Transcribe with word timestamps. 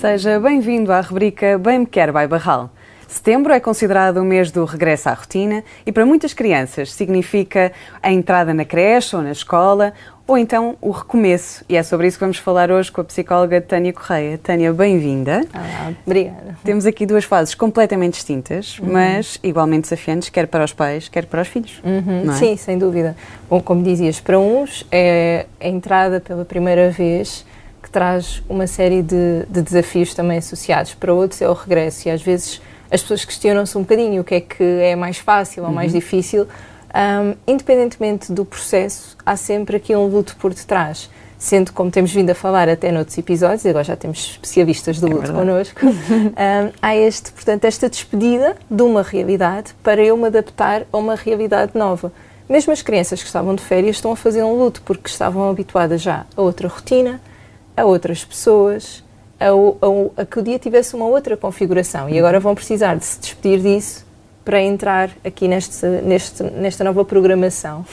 Seja 0.00 0.40
bem-vindo 0.40 0.90
à 0.94 1.02
rubrica 1.02 1.58
Bem 1.58 1.80
Me 1.80 1.86
Quer 1.86 2.10
by 2.10 2.26
Barral. 2.26 2.70
Setembro 3.06 3.52
é 3.52 3.60
considerado 3.60 4.16
o 4.16 4.24
mês 4.24 4.50
do 4.50 4.64
regresso 4.64 5.10
à 5.10 5.12
rotina 5.12 5.62
e 5.84 5.92
para 5.92 6.06
muitas 6.06 6.32
crianças 6.32 6.90
significa 6.90 7.70
a 8.02 8.10
entrada 8.10 8.54
na 8.54 8.64
creche 8.64 9.14
ou 9.14 9.20
na 9.20 9.30
escola 9.30 9.92
ou 10.26 10.38
então 10.38 10.74
o 10.80 10.90
recomeço. 10.90 11.62
E 11.68 11.76
é 11.76 11.82
sobre 11.82 12.06
isso 12.06 12.16
que 12.16 12.24
vamos 12.24 12.38
falar 12.38 12.70
hoje 12.70 12.90
com 12.90 13.02
a 13.02 13.04
psicóloga 13.04 13.60
Tânia 13.60 13.92
Correia. 13.92 14.38
Tânia, 14.38 14.72
bem-vinda. 14.72 15.42
Obrigada. 16.06 16.56
Temos 16.64 16.86
aqui 16.86 17.04
duas 17.04 17.24
fases 17.24 17.54
completamente 17.54 18.14
distintas, 18.14 18.78
uhum. 18.78 18.92
mas 18.92 19.38
igualmente 19.42 19.82
desafiantes, 19.82 20.30
quer 20.30 20.46
para 20.46 20.64
os 20.64 20.72
pais, 20.72 21.10
quer 21.10 21.26
para 21.26 21.42
os 21.42 21.48
filhos. 21.48 21.78
Uhum. 21.84 22.30
É? 22.30 22.34
Sim, 22.36 22.56
sem 22.56 22.78
dúvida. 22.78 23.14
Bom, 23.50 23.60
como 23.60 23.82
dizias, 23.82 24.18
para 24.18 24.38
uns 24.38 24.86
é 24.90 25.44
a 25.60 25.68
entrada 25.68 26.20
pela 26.20 26.46
primeira 26.46 26.90
vez 26.90 27.44
que 27.82 27.90
traz 27.90 28.42
uma 28.48 28.66
série 28.66 29.02
de, 29.02 29.44
de 29.48 29.62
desafios 29.62 30.14
também 30.14 30.38
associados. 30.38 30.94
Para 30.94 31.12
outros 31.12 31.40
é 31.40 31.48
o 31.48 31.52
regresso 31.52 32.08
e 32.08 32.10
às 32.10 32.22
vezes 32.22 32.60
as 32.90 33.00
pessoas 33.00 33.24
questionam-se 33.24 33.76
um 33.78 33.82
bocadinho 33.82 34.22
o 34.22 34.24
que 34.24 34.34
é 34.34 34.40
que 34.40 34.62
é 34.62 34.96
mais 34.96 35.18
fácil 35.18 35.64
ou 35.64 35.70
mais 35.70 35.92
uhum. 35.92 35.98
difícil. 35.98 36.46
Um, 36.92 37.34
independentemente 37.46 38.32
do 38.32 38.44
processo, 38.44 39.16
há 39.24 39.36
sempre 39.36 39.76
aqui 39.76 39.94
um 39.94 40.06
luto 40.06 40.36
por 40.36 40.52
detrás. 40.52 41.08
Sendo, 41.38 41.72
como 41.72 41.90
temos 41.90 42.12
vindo 42.12 42.28
a 42.28 42.34
falar 42.34 42.68
até 42.68 42.92
noutros 42.92 43.16
episódios, 43.16 43.64
agora 43.64 43.84
já 43.84 43.96
temos 43.96 44.32
especialistas 44.32 45.00
do 45.00 45.06
é 45.06 45.10
luto 45.10 45.32
connosco, 45.32 45.80
um, 45.86 46.72
há 46.82 46.94
este, 46.94 47.32
portanto, 47.32 47.64
esta 47.64 47.88
despedida 47.88 48.56
de 48.70 48.82
uma 48.82 49.02
realidade 49.02 49.72
para 49.82 50.02
eu 50.02 50.18
me 50.18 50.26
adaptar 50.26 50.82
a 50.92 50.98
uma 50.98 51.14
realidade 51.14 51.72
nova. 51.74 52.12
Mesmo 52.46 52.72
as 52.72 52.82
crianças 52.82 53.20
que 53.20 53.26
estavam 53.26 53.54
de 53.54 53.62
férias 53.62 53.96
estão 53.96 54.12
a 54.12 54.16
fazer 54.16 54.42
um 54.42 54.52
luto 54.52 54.82
porque 54.82 55.08
estavam 55.08 55.48
habituadas 55.48 56.02
já 56.02 56.26
a 56.36 56.42
outra 56.42 56.68
rotina, 56.68 57.20
a 57.76 57.84
outras 57.84 58.24
pessoas, 58.24 59.02
a, 59.38 59.46
a, 59.46 60.22
a, 60.22 60.26
que 60.26 60.38
o 60.38 60.42
dia 60.42 60.58
tivesse 60.58 60.94
uma 60.94 61.06
outra 61.06 61.36
configuração 61.36 62.08
e 62.08 62.18
agora 62.18 62.38
vão 62.38 62.54
precisar 62.54 62.96
de 62.96 63.04
se 63.04 63.20
despedir 63.20 63.60
disso 63.60 64.06
para 64.44 64.60
entrar 64.60 65.10
aqui 65.24 65.48
neste, 65.48 65.86
neste, 65.86 66.42
nesta 66.42 66.84
nova 66.84 67.04
programação. 67.04 67.84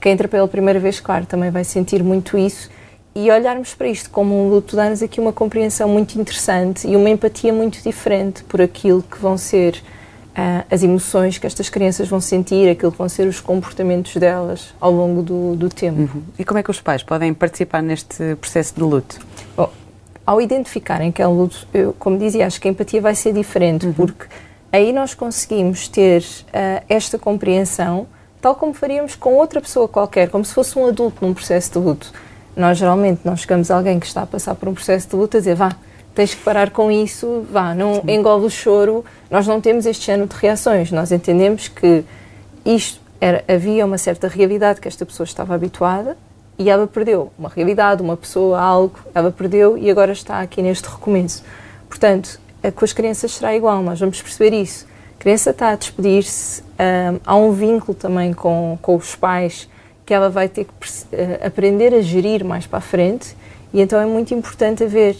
Quem 0.00 0.12
entra 0.12 0.28
pela 0.28 0.46
primeira 0.48 0.78
vez, 0.78 1.00
claro, 1.00 1.26
também 1.26 1.50
vai 1.50 1.64
sentir 1.64 2.02
muito 2.02 2.36
isso 2.36 2.70
e 3.14 3.30
olharmos 3.30 3.74
para 3.74 3.88
isto 3.88 4.10
como 4.10 4.34
um 4.34 4.50
luto 4.50 4.76
dá-nos 4.76 5.02
aqui 5.02 5.20
uma 5.20 5.32
compreensão 5.32 5.88
muito 5.88 6.20
interessante 6.20 6.86
e 6.86 6.94
uma 6.94 7.08
empatia 7.08 7.52
muito 7.52 7.82
diferente 7.82 8.44
por 8.44 8.60
aquilo 8.60 9.02
que 9.02 9.18
vão 9.18 9.38
ser 9.38 9.82
as 10.70 10.82
emoções 10.82 11.38
que 11.38 11.46
estas 11.46 11.70
crianças 11.70 12.08
vão 12.08 12.20
sentir, 12.20 12.68
aquilo 12.68 12.92
que 12.92 12.98
vão 12.98 13.08
ser 13.08 13.26
os 13.26 13.40
comportamentos 13.40 14.14
delas 14.16 14.74
ao 14.78 14.92
longo 14.92 15.22
do, 15.22 15.56
do 15.56 15.68
tempo. 15.68 16.00
Uhum. 16.00 16.22
E 16.38 16.44
como 16.44 16.58
é 16.58 16.62
que 16.62 16.70
os 16.70 16.80
pais 16.80 17.02
podem 17.02 17.32
participar 17.32 17.82
neste 17.82 18.36
processo 18.36 18.74
de 18.74 18.82
luto? 18.82 19.18
Bom, 19.56 19.70
ao 20.26 20.40
identificarem 20.40 21.10
que 21.10 21.22
é 21.22 21.26
um 21.26 21.32
luto, 21.32 21.66
eu, 21.72 21.94
como 21.98 22.18
dizia, 22.18 22.46
acho 22.46 22.60
que 22.60 22.68
a 22.68 22.70
empatia 22.70 23.00
vai 23.00 23.14
ser 23.14 23.32
diferente, 23.32 23.86
uhum. 23.86 23.94
porque 23.94 24.26
aí 24.70 24.92
nós 24.92 25.14
conseguimos 25.14 25.88
ter 25.88 26.20
uh, 26.20 26.84
esta 26.88 27.18
compreensão 27.18 28.06
tal 28.40 28.54
como 28.54 28.74
faríamos 28.74 29.14
com 29.16 29.34
outra 29.34 29.60
pessoa 29.60 29.88
qualquer, 29.88 30.28
como 30.28 30.44
se 30.44 30.52
fosse 30.52 30.78
um 30.78 30.86
adulto 30.86 31.24
num 31.24 31.32
processo 31.32 31.72
de 31.72 31.78
luto. 31.78 32.12
Nós 32.54 32.78
geralmente 32.78 33.22
não 33.24 33.36
chegamos 33.36 33.70
a 33.70 33.76
alguém 33.76 33.98
que 33.98 34.06
está 34.06 34.22
a 34.22 34.26
passar 34.26 34.54
por 34.54 34.68
um 34.68 34.74
processo 34.74 35.08
de 35.08 35.16
luto 35.16 35.36
a 35.36 35.40
dizer 35.40 35.54
vá, 35.54 35.74
tens 36.16 36.34
que 36.34 36.42
parar 36.42 36.70
com 36.70 36.90
isso, 36.90 37.46
vá, 37.50 37.74
não 37.74 37.96
Sim. 37.96 38.00
engole 38.08 38.46
o 38.46 38.50
choro. 38.50 39.04
Nós 39.30 39.46
não 39.46 39.60
temos 39.60 39.84
este 39.84 40.06
género 40.06 40.26
de 40.26 40.34
reações. 40.34 40.90
Nós 40.90 41.12
entendemos 41.12 41.68
que 41.68 42.02
isto 42.64 42.98
era, 43.20 43.44
havia 43.46 43.84
uma 43.84 43.98
certa 43.98 44.26
realidade 44.26 44.80
que 44.80 44.88
esta 44.88 45.04
pessoa 45.04 45.26
estava 45.26 45.54
habituada 45.54 46.16
e 46.58 46.70
ela 46.70 46.86
perdeu 46.86 47.30
uma 47.38 47.50
realidade, 47.50 48.02
uma 48.02 48.16
pessoa, 48.16 48.58
algo, 48.58 48.98
ela 49.14 49.30
perdeu 49.30 49.76
e 49.76 49.90
agora 49.90 50.12
está 50.12 50.40
aqui 50.40 50.62
neste 50.62 50.88
recomeço. 50.88 51.44
Portanto, 51.86 52.40
com 52.74 52.84
as 52.84 52.94
crianças 52.94 53.32
será 53.32 53.54
igual, 53.54 53.82
nós 53.82 54.00
vamos 54.00 54.20
perceber 54.20 54.56
isso. 54.56 54.86
A 55.16 55.18
criança 55.18 55.50
está 55.50 55.68
a 55.68 55.76
despedir-se, 55.76 56.62
um, 56.62 57.20
há 57.26 57.36
um 57.36 57.52
vínculo 57.52 57.94
também 57.94 58.32
com, 58.32 58.78
com 58.80 58.96
os 58.96 59.14
pais 59.14 59.68
que 60.06 60.14
ela 60.14 60.30
vai 60.30 60.48
ter 60.48 60.64
que 60.64 60.70
uh, 60.72 61.46
aprender 61.46 61.92
a 61.92 62.00
gerir 62.00 62.42
mais 62.42 62.66
para 62.66 62.78
a 62.78 62.82
frente 62.82 63.36
e 63.72 63.82
então 63.82 64.00
é 64.00 64.06
muito 64.06 64.32
importante 64.32 64.82
haver 64.82 65.16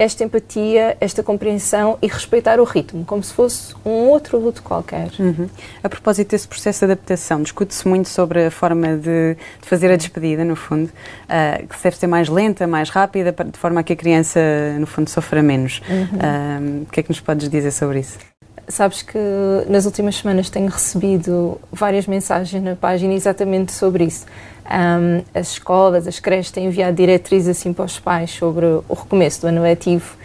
esta 0.00 0.24
empatia, 0.24 0.96
esta 0.98 1.22
compreensão 1.22 1.98
e 2.00 2.06
respeitar 2.06 2.58
o 2.58 2.64
ritmo, 2.64 3.04
como 3.04 3.22
se 3.22 3.34
fosse 3.34 3.74
um 3.84 4.08
outro 4.08 4.38
luto 4.38 4.62
qualquer. 4.62 5.10
Uhum. 5.18 5.46
A 5.84 5.90
propósito 5.90 6.30
desse 6.30 6.48
processo 6.48 6.78
de 6.78 6.92
adaptação, 6.92 7.42
discute-se 7.42 7.86
muito 7.86 8.08
sobre 8.08 8.46
a 8.46 8.50
forma 8.50 8.96
de, 8.96 9.34
de, 9.34 9.68
fazer 9.68 9.90
a 9.90 9.96
despedida, 9.96 10.42
no 10.42 10.56
fundo, 10.56 10.86
uh, 10.86 11.66
que 11.66 11.82
deve 11.82 11.96
ser 11.98 12.06
mais 12.06 12.30
lenta, 12.30 12.66
mais 12.66 12.88
rápida, 12.88 13.30
de 13.30 13.58
forma 13.58 13.80
a 13.80 13.82
que 13.82 13.92
a 13.92 13.96
criança, 13.96 14.40
no 14.78 14.86
fundo, 14.86 15.10
sofra 15.10 15.42
menos. 15.42 15.82
Uhum. 15.86 16.80
Uh, 16.80 16.82
o 16.84 16.86
que 16.86 17.00
é 17.00 17.02
que 17.02 17.10
nos 17.10 17.20
podes 17.20 17.50
dizer 17.50 17.70
sobre 17.70 18.00
isso? 18.00 18.18
Sabes 18.70 19.02
que 19.02 19.18
nas 19.68 19.84
últimas 19.84 20.16
semanas 20.16 20.48
tenho 20.48 20.68
recebido 20.68 21.60
várias 21.72 22.06
mensagens 22.06 22.62
na 22.62 22.76
página 22.76 23.12
exatamente 23.12 23.72
sobre 23.72 24.04
isso. 24.04 24.24
Um, 24.64 25.22
as 25.34 25.52
escolas, 25.52 26.06
as 26.06 26.20
creches 26.20 26.52
têm 26.52 26.66
enviado 26.66 26.96
diretrizes 26.96 27.48
assim 27.48 27.72
para 27.72 27.84
os 27.84 27.98
pais 27.98 28.30
sobre 28.30 28.64
o 28.64 28.94
recomeço 28.94 29.40
do 29.40 29.48
ano 29.48 29.62
letivo 29.62 30.16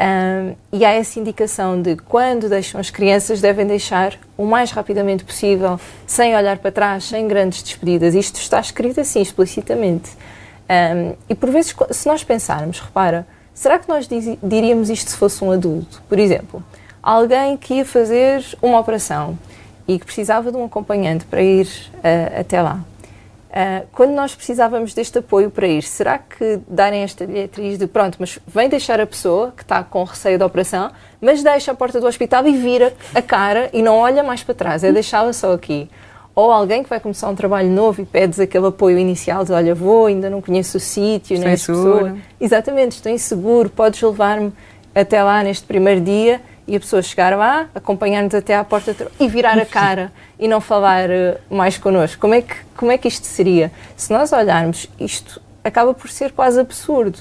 um, 0.00 0.54
e 0.72 0.84
há 0.84 0.92
essa 0.92 1.18
indicação 1.18 1.82
de 1.82 1.96
quando 1.96 2.48
deixam 2.48 2.80
as 2.80 2.88
crianças 2.88 3.40
devem 3.40 3.66
deixar 3.66 4.16
o 4.36 4.46
mais 4.46 4.70
rapidamente 4.70 5.24
possível, 5.24 5.80
sem 6.06 6.36
olhar 6.36 6.58
para 6.58 6.70
trás, 6.70 7.04
sem 7.04 7.26
grandes 7.26 7.62
despedidas. 7.62 8.14
Isto 8.14 8.36
está 8.36 8.60
escrito 8.60 9.00
assim 9.00 9.20
explicitamente. 9.20 10.10
Um, 10.70 11.14
e 11.28 11.34
por 11.34 11.50
vezes, 11.50 11.74
se 11.90 12.06
nós 12.06 12.22
pensarmos, 12.22 12.78
repara, 12.78 13.26
será 13.52 13.78
que 13.78 13.88
nós 13.88 14.08
diríamos 14.40 14.88
isto 14.88 15.10
se 15.10 15.16
fosse 15.16 15.42
um 15.42 15.50
adulto? 15.50 16.00
Por 16.08 16.18
exemplo, 16.20 16.62
alguém 17.02 17.56
que 17.56 17.74
ia 17.74 17.84
fazer 17.84 18.44
uma 18.60 18.78
operação 18.78 19.38
e 19.86 19.98
que 19.98 20.04
precisava 20.04 20.52
de 20.52 20.56
um 20.58 20.64
acompanhante 20.64 21.24
para 21.24 21.42
ir 21.42 21.66
uh, 21.66 22.40
até 22.40 22.60
lá. 22.60 22.84
Uh, 23.48 23.86
quando 23.92 24.10
nós 24.10 24.34
precisávamos 24.34 24.92
deste 24.92 25.18
apoio 25.18 25.50
para 25.50 25.66
ir, 25.66 25.82
será 25.82 26.18
que 26.18 26.60
darem 26.68 27.02
esta 27.02 27.26
diretriz 27.26 27.78
de 27.78 27.86
pronto, 27.86 28.18
mas 28.20 28.38
vem 28.46 28.68
deixar 28.68 29.00
a 29.00 29.06
pessoa 29.06 29.54
que 29.56 29.62
está 29.62 29.82
com 29.82 30.04
receio 30.04 30.38
da 30.38 30.44
operação, 30.44 30.90
mas 31.18 31.42
deixa 31.42 31.72
a 31.72 31.74
porta 31.74 31.98
do 31.98 32.06
hospital 32.06 32.46
e 32.46 32.52
vira 32.52 32.92
a 33.14 33.22
cara 33.22 33.70
e 33.72 33.80
não 33.80 33.96
olha 33.96 34.22
mais 34.22 34.42
para 34.42 34.54
trás, 34.54 34.84
é 34.84 34.92
deixá-la 34.92 35.32
só 35.32 35.54
aqui? 35.54 35.88
Ou 36.34 36.52
alguém 36.52 36.82
que 36.82 36.90
vai 36.90 37.00
começar 37.00 37.28
um 37.30 37.34
trabalho 37.34 37.70
novo 37.70 38.02
e 38.02 38.04
pedes 38.04 38.38
aquele 38.38 38.66
apoio 38.66 38.98
inicial 38.98 39.44
de 39.44 39.52
olha, 39.52 39.74
vou, 39.74 40.06
ainda 40.06 40.28
não 40.28 40.42
conheço 40.42 40.76
o 40.76 40.80
sítio, 40.80 41.36
nem 41.38 41.54
as 41.54 41.66
pessoas. 41.66 42.12
Exatamente, 42.38 42.92
estou 42.92 43.10
inseguro, 43.10 43.70
podes 43.70 44.00
levar-me 44.02 44.52
até 44.94 45.22
lá 45.22 45.42
neste 45.42 45.66
primeiro 45.66 46.02
dia 46.02 46.40
e 46.68 46.76
a 46.76 46.80
pessoa 46.80 47.00
chegar 47.00 47.36
lá, 47.36 47.68
acompanhar-nos 47.74 48.34
até 48.34 48.54
à 48.54 48.62
porta 48.62 48.94
e 49.18 49.26
virar 49.26 49.58
a 49.58 49.64
cara 49.66 50.12
e 50.38 50.46
não 50.46 50.60
falar 50.60 51.08
uh, 51.08 51.54
mais 51.54 51.78
connosco. 51.78 52.20
Como 52.20 52.34
é, 52.34 52.42
que, 52.42 52.54
como 52.76 52.92
é 52.92 52.98
que 52.98 53.08
isto 53.08 53.26
seria? 53.26 53.72
Se 53.96 54.12
nós 54.12 54.32
olharmos, 54.32 54.86
isto 55.00 55.40
acaba 55.64 55.94
por 55.94 56.10
ser 56.10 56.32
quase 56.32 56.60
absurdo, 56.60 57.18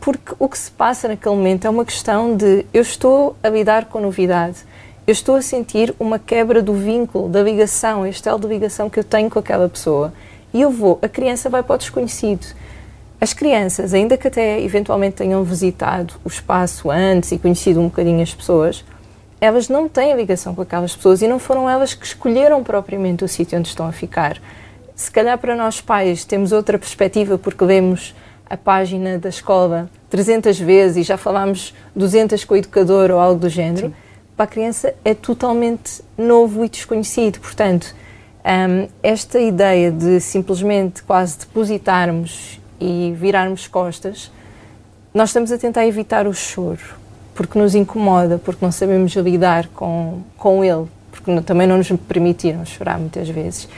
porque 0.00 0.34
o 0.38 0.48
que 0.48 0.58
se 0.58 0.70
passa 0.70 1.08
naquele 1.08 1.34
momento 1.34 1.66
é 1.66 1.70
uma 1.70 1.84
questão 1.84 2.34
de 2.34 2.64
eu 2.72 2.80
estou 2.80 3.36
a 3.42 3.48
lidar 3.50 3.84
com 3.84 4.00
novidade, 4.00 4.58
eu 5.06 5.12
estou 5.12 5.36
a 5.36 5.42
sentir 5.42 5.94
uma 6.00 6.18
quebra 6.18 6.62
do 6.62 6.72
vínculo, 6.72 7.28
da 7.28 7.42
ligação, 7.42 8.06
este 8.06 8.28
elo 8.28 8.40
de 8.40 8.48
ligação 8.48 8.90
que 8.90 8.98
eu 8.98 9.04
tenho 9.04 9.30
com 9.30 9.38
aquela 9.38 9.68
pessoa. 9.68 10.12
E 10.52 10.60
eu 10.60 10.70
vou, 10.70 10.98
a 11.02 11.08
criança 11.08 11.48
vai 11.50 11.62
para 11.62 11.76
o 11.76 11.78
desconhecido. 11.78 12.46
As 13.18 13.32
crianças, 13.32 13.94
ainda 13.94 14.16
que 14.16 14.28
até 14.28 14.60
eventualmente 14.60 15.16
tenham 15.16 15.42
visitado 15.42 16.14
o 16.22 16.28
espaço 16.28 16.90
antes 16.90 17.32
e 17.32 17.38
conhecido 17.38 17.80
um 17.80 17.84
bocadinho 17.84 18.22
as 18.22 18.34
pessoas, 18.34 18.84
elas 19.40 19.68
não 19.68 19.88
têm 19.88 20.14
ligação 20.14 20.54
com 20.54 20.62
aquelas 20.62 20.94
pessoas 20.94 21.22
e 21.22 21.28
não 21.28 21.38
foram 21.38 21.68
elas 21.68 21.94
que 21.94 22.04
escolheram 22.04 22.62
propriamente 22.62 23.24
o 23.24 23.28
sítio 23.28 23.58
onde 23.58 23.68
estão 23.68 23.86
a 23.86 23.92
ficar. 23.92 24.40
Se 24.94 25.10
calhar 25.10 25.36
para 25.38 25.56
nós 25.56 25.80
pais 25.80 26.24
temos 26.24 26.52
outra 26.52 26.78
perspectiva 26.78 27.38
porque 27.38 27.64
lemos 27.64 28.14
a 28.48 28.56
página 28.56 29.18
da 29.18 29.28
escola 29.28 29.90
300 30.10 30.58
vezes 30.58 30.96
e 30.98 31.02
já 31.02 31.16
falámos 31.16 31.74
200 31.94 32.44
com 32.44 32.54
o 32.54 32.56
educador 32.56 33.10
ou 33.10 33.18
algo 33.18 33.40
do 33.40 33.48
género, 33.48 33.88
Sim. 33.88 33.94
para 34.36 34.44
a 34.44 34.46
criança 34.46 34.94
é 35.04 35.14
totalmente 35.14 36.02
novo 36.16 36.64
e 36.64 36.68
desconhecido. 36.68 37.40
Portanto, 37.40 37.94
um, 38.44 38.88
esta 39.02 39.40
ideia 39.40 39.90
de 39.90 40.20
simplesmente 40.20 41.02
quase 41.02 41.40
depositarmos 41.40 42.60
e 42.80 43.14
virarmos 43.16 43.66
costas, 43.66 44.30
nós 45.12 45.30
estamos 45.30 45.50
a 45.50 45.58
tentar 45.58 45.86
evitar 45.86 46.26
o 46.26 46.34
choro, 46.34 46.82
porque 47.34 47.58
nos 47.58 47.74
incomoda, 47.74 48.38
porque 48.38 48.64
não 48.64 48.72
sabemos 48.72 49.12
lidar 49.14 49.68
com, 49.68 50.20
com 50.36 50.64
ele, 50.64 50.86
porque 51.10 51.30
não, 51.30 51.42
também 51.42 51.66
não 51.66 51.78
nos 51.78 51.90
permitiram 52.06 52.64
chorar 52.64 52.98
muitas 52.98 53.28
vezes. 53.28 53.68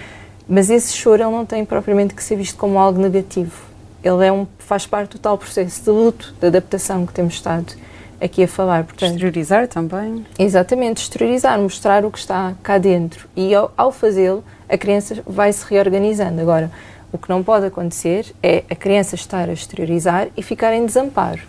Mas 0.49 0.71
esse 0.71 0.97
choro 0.97 1.23
ele 1.23 1.31
não 1.31 1.45
tem 1.47 1.65
propriamente 1.65 2.15
que 2.15 2.25
ser 2.25 2.37
visto 2.37 2.56
como 2.56 2.79
algo 2.79 3.00
negativo. 3.00 3.69
Ele 4.03 4.27
é 4.27 4.33
um, 4.33 4.47
faz 4.59 4.87
parte 4.87 5.12
do 5.12 5.19
tal 5.19 5.37
processo 5.37 5.83
de 5.83 5.91
luto, 5.91 6.35
de 6.41 6.47
adaptação 6.47 7.06
que 7.06 7.12
temos 7.12 7.35
estado 7.35 7.75
aqui 8.21 8.43
a 8.43 8.49
falar. 8.49 8.85
Portanto, 8.85 9.12
exteriorizar 9.12 9.69
também. 9.69 10.27
Exatamente, 10.39 11.03
exteriorizar, 11.03 11.59
mostrar 11.59 12.05
o 12.05 12.11
que 12.11 12.19
está 12.19 12.55
cá 12.62 12.79
dentro. 12.79 13.29
E 13.37 13.55
ao, 13.55 13.73
ao 13.77 13.93
fazê-lo, 13.93 14.43
a 14.69 14.77
criança 14.77 15.23
vai 15.27 15.53
se 15.53 15.65
reorganizando. 15.69 16.41
Agora, 16.41 16.71
o 17.12 17.19
que 17.19 17.28
não 17.28 17.43
pode 17.43 17.66
acontecer 17.66 18.34
é 18.43 18.64
a 18.69 18.75
criança 18.75 19.14
estar 19.14 19.49
a 19.49 19.52
exteriorizar 19.52 20.28
e 20.37 20.43
ficar 20.43 20.75
em 20.75 20.84
desamparo. 20.84 21.40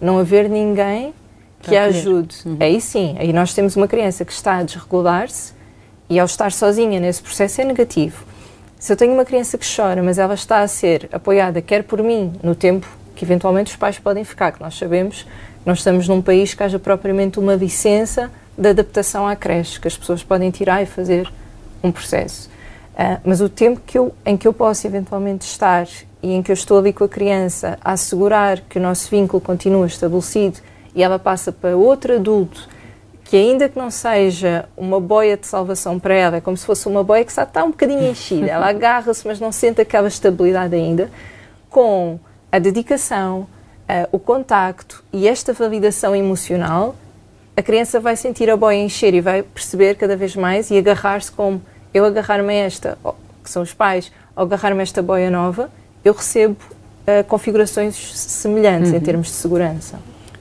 Não 0.00 0.18
haver 0.18 0.48
ninguém 0.48 1.14
que 1.62 1.76
a 1.76 1.84
ajude. 1.84 2.36
Uhum. 2.44 2.56
Aí 2.60 2.80
sim, 2.80 3.16
aí 3.18 3.32
nós 3.32 3.54
temos 3.54 3.76
uma 3.76 3.88
criança 3.88 4.24
que 4.24 4.32
está 4.32 4.56
a 4.56 4.62
desregular-se 4.62 5.52
e 6.10 6.18
ao 6.18 6.26
estar 6.26 6.52
sozinha 6.52 7.00
nesse 7.00 7.22
processo 7.22 7.60
é 7.60 7.64
negativo. 7.64 8.24
Se 8.78 8.92
eu 8.92 8.96
tenho 8.96 9.14
uma 9.14 9.24
criança 9.24 9.56
que 9.56 9.64
chora, 9.64 10.02
mas 10.02 10.18
ela 10.18 10.34
está 10.34 10.60
a 10.60 10.68
ser 10.68 11.08
apoiada 11.12 11.62
quer 11.62 11.84
por 11.84 12.02
mim, 12.02 12.32
no 12.42 12.54
tempo 12.54 12.86
que 13.14 13.24
eventualmente 13.24 13.70
os 13.70 13.76
pais 13.76 13.98
podem 13.98 14.24
ficar, 14.24 14.52
que 14.52 14.60
nós 14.60 14.76
sabemos 14.76 15.22
que 15.22 15.28
nós 15.64 15.78
estamos 15.78 16.08
num 16.08 16.20
país 16.20 16.52
que 16.52 16.62
haja 16.62 16.78
propriamente 16.78 17.38
uma 17.38 17.54
licença 17.54 18.30
de 18.58 18.68
adaptação 18.68 19.26
à 19.26 19.36
creche, 19.36 19.80
que 19.80 19.86
as 19.86 19.96
pessoas 19.96 20.22
podem 20.24 20.50
tirar 20.50 20.82
e 20.82 20.86
fazer 20.86 21.32
um 21.82 21.92
processo. 21.92 22.50
Uh, 22.94 23.20
mas 23.24 23.40
o 23.40 23.48
tempo 23.48 23.80
que 23.86 23.98
eu, 23.98 24.14
em 24.24 24.36
que 24.36 24.46
eu 24.46 24.52
posso 24.52 24.86
eventualmente 24.86 25.46
estar 25.46 25.86
e 26.22 26.32
em 26.32 26.42
que 26.42 26.52
eu 26.52 26.54
estou 26.54 26.78
ali 26.78 26.92
com 26.92 27.04
a 27.04 27.08
criança 27.08 27.78
a 27.82 27.92
assegurar 27.92 28.60
que 28.60 28.78
o 28.78 28.82
nosso 28.82 29.10
vínculo 29.10 29.40
continua 29.40 29.86
estabelecido 29.86 30.58
e 30.94 31.02
ela 31.02 31.18
passa 31.18 31.50
para 31.50 31.74
outro 31.76 32.14
adulto 32.14 32.68
que 33.32 33.36
ainda 33.38 33.66
que 33.66 33.78
não 33.78 33.90
seja 33.90 34.66
uma 34.76 35.00
boia 35.00 35.38
de 35.38 35.46
salvação 35.46 35.98
para 35.98 36.14
ela, 36.14 36.36
é 36.36 36.40
como 36.42 36.54
se 36.54 36.66
fosse 36.66 36.86
uma 36.86 37.02
boia 37.02 37.24
que 37.24 37.30
está, 37.30 37.64
um 37.64 37.70
bocadinho 37.70 38.10
enchida, 38.10 38.46
ela 38.46 38.68
agarra-se 38.68 39.26
mas 39.26 39.40
não 39.40 39.50
sente 39.50 39.80
aquela 39.80 40.06
estabilidade 40.06 40.74
ainda, 40.74 41.10
com 41.70 42.20
a 42.50 42.58
dedicação, 42.58 43.46
uh, 43.88 44.06
o 44.12 44.18
contacto 44.18 45.02
e 45.10 45.26
esta 45.26 45.54
validação 45.54 46.14
emocional, 46.14 46.94
a 47.56 47.62
criança 47.62 47.98
vai 47.98 48.16
sentir 48.16 48.50
a 48.50 48.56
boia 48.56 48.76
encher 48.76 49.14
e 49.14 49.22
vai 49.22 49.42
perceber 49.42 49.94
cada 49.94 50.14
vez 50.14 50.36
mais 50.36 50.70
e 50.70 50.76
agarrar-se 50.76 51.32
como 51.32 51.62
eu 51.92 52.04
agarrar-me 52.04 52.52
a 52.52 52.56
esta, 52.64 52.98
que 53.42 53.50
são 53.50 53.62
os 53.62 53.72
pais, 53.72 54.10
ao 54.34 54.44
agarrar-me 54.44 54.80
a 54.80 54.82
esta 54.82 55.02
boia 55.02 55.30
nova, 55.30 55.70
eu 56.04 56.12
recebo 56.12 56.56
uh, 57.06 57.24
configurações 57.28 57.94
semelhantes 58.14 58.90
uhum. 58.90 58.96
em 58.96 59.00
termos 59.00 59.28
de 59.28 59.34
segurança. 59.34 59.98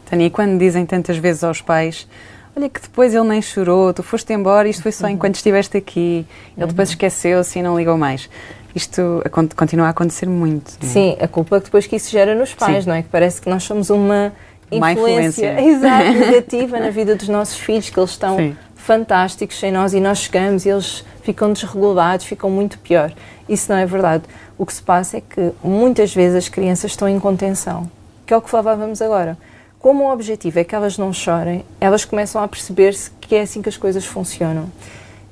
Tânia, 0.10 0.28
e 0.28 0.30
quando 0.30 0.58
dizem 0.58 0.86
tantas 0.86 1.18
vezes 1.18 1.44
aos 1.44 1.62
pais, 1.62 2.08
olha 2.56 2.70
que 2.70 2.82
depois 2.82 3.14
ele 3.14 3.28
nem 3.28 3.42
chorou, 3.42 3.94
tu 3.94 4.04
foste 4.04 4.34
embora, 4.34 4.68
isto 4.68 4.84
foi 4.84 4.92
só 4.92 5.06
uhum. 5.06 5.14
enquanto 5.14 5.36
estiveste 5.36 5.78
aqui, 5.78 6.26
ele 6.58 6.68
depois 6.68 6.90
uhum. 6.90 6.94
esqueceu-se 6.94 7.60
e 7.60 7.62
não 7.62 7.78
ligou 7.78 7.98
mais. 7.98 8.30
Isto 8.74 9.22
continua 9.56 9.88
a 9.88 9.90
acontecer 9.90 10.28
muito. 10.28 10.72
É? 10.82 10.86
Sim, 10.86 11.18
a 11.20 11.28
culpa 11.28 11.60
depois 11.60 11.86
que 11.86 11.98
isso 11.98 12.10
gera 12.10 12.34
nos 12.34 12.54
pais, 12.54 12.86
Sim. 12.86 12.90
não 12.90 12.96
é? 12.96 13.02
Que 13.02 13.10
parece 13.10 13.42
que 13.42 13.50
nós 13.50 13.64
somos 13.64 13.90
uma 13.90 14.32
uma 14.72 14.94
influência, 14.94 15.52
influência. 15.52 15.62
Exato, 15.70 16.12
negativa 16.14 16.80
na 16.80 16.90
vida 16.90 17.16
dos 17.16 17.28
nossos 17.28 17.58
filhos, 17.58 17.90
que 17.90 18.00
eles 18.00 18.12
estão 18.12 18.38
Sim. 18.38 18.56
Fantásticos 18.82 19.60
sem 19.60 19.72
nós 19.72 19.94
e 19.94 20.00
nós 20.00 20.18
chegamos 20.18 20.66
e 20.66 20.70
eles 20.70 21.06
ficam 21.24 21.54
desregulados, 21.54 22.26
ficam 22.26 22.50
muito 22.50 22.80
pior. 22.80 23.14
Isso 23.48 23.72
não 23.72 23.78
é 23.78 23.86
verdade. 23.86 24.24
O 24.58 24.66
que 24.66 24.74
se 24.74 24.82
passa 24.82 25.18
é 25.18 25.22
que 25.22 25.52
muitas 25.64 26.14
vezes 26.14 26.38
as 26.38 26.50
crianças 26.50 26.92
estão 26.92 27.08
em 27.08 27.20
contenção, 27.20 27.90
que 28.26 28.34
é 28.34 28.38
o 28.38 28.42
que 28.42 28.50
falávamos 28.50 29.02
agora. 29.02 29.38
Como 29.80 30.04
o 30.04 30.12
objetivo 30.12 30.60
é 30.60 30.64
que 30.64 30.76
elas 30.76 30.98
não 30.98 31.12
chorem, 31.12 31.66
elas 31.80 32.06
começam 32.06 32.42
a 32.42 32.48
perceber-se 32.48 33.12
que 33.22 33.36
é 33.36 33.42
assim 33.42 33.62
que 33.62 33.70
as 33.70 33.78
coisas 33.78 34.06
funcionam. 34.06 34.70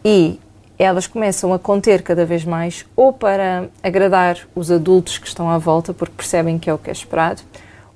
E 0.04 0.40
elas 0.78 1.06
começam 1.06 1.54
a 1.54 1.60
conter 1.60 2.02
cada 2.02 2.26
vez 2.26 2.46
mais, 2.46 2.86
ou 2.96 3.12
para 3.12 3.68
agradar 3.84 4.40
os 4.56 4.72
adultos 4.72 5.18
que 5.18 5.28
estão 5.28 5.50
à 5.50 5.58
volta, 5.58 5.94
porque 5.94 6.16
percebem 6.16 6.58
que 6.58 6.70
é 6.70 6.74
o 6.74 6.78
que 6.78 6.90
é 6.90 6.94
esperado, 6.94 7.42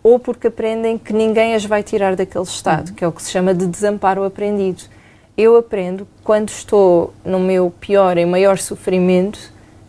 ou 0.03 0.19
porque 0.19 0.47
aprendem 0.47 0.97
que 0.97 1.13
ninguém 1.13 1.55
as 1.55 1.63
vai 1.63 1.81
tirar 1.81 2.15
daquele 2.15 2.43
estado, 2.43 2.89
uhum. 2.89 2.95
que 2.95 3.03
é 3.03 3.07
o 3.07 3.11
que 3.11 3.23
se 3.23 3.31
chama 3.31 3.53
de 3.53 3.65
desamparo 3.65 4.23
aprendido. 4.23 4.83
Eu 5.35 5.57
aprendo 5.57 6.07
quando 6.23 6.49
estou 6.49 7.11
no 7.25 7.39
meu 7.39 7.73
pior 7.79 8.17
e 8.19 8.25
maior 8.25 8.59
sofrimento, 8.59 9.39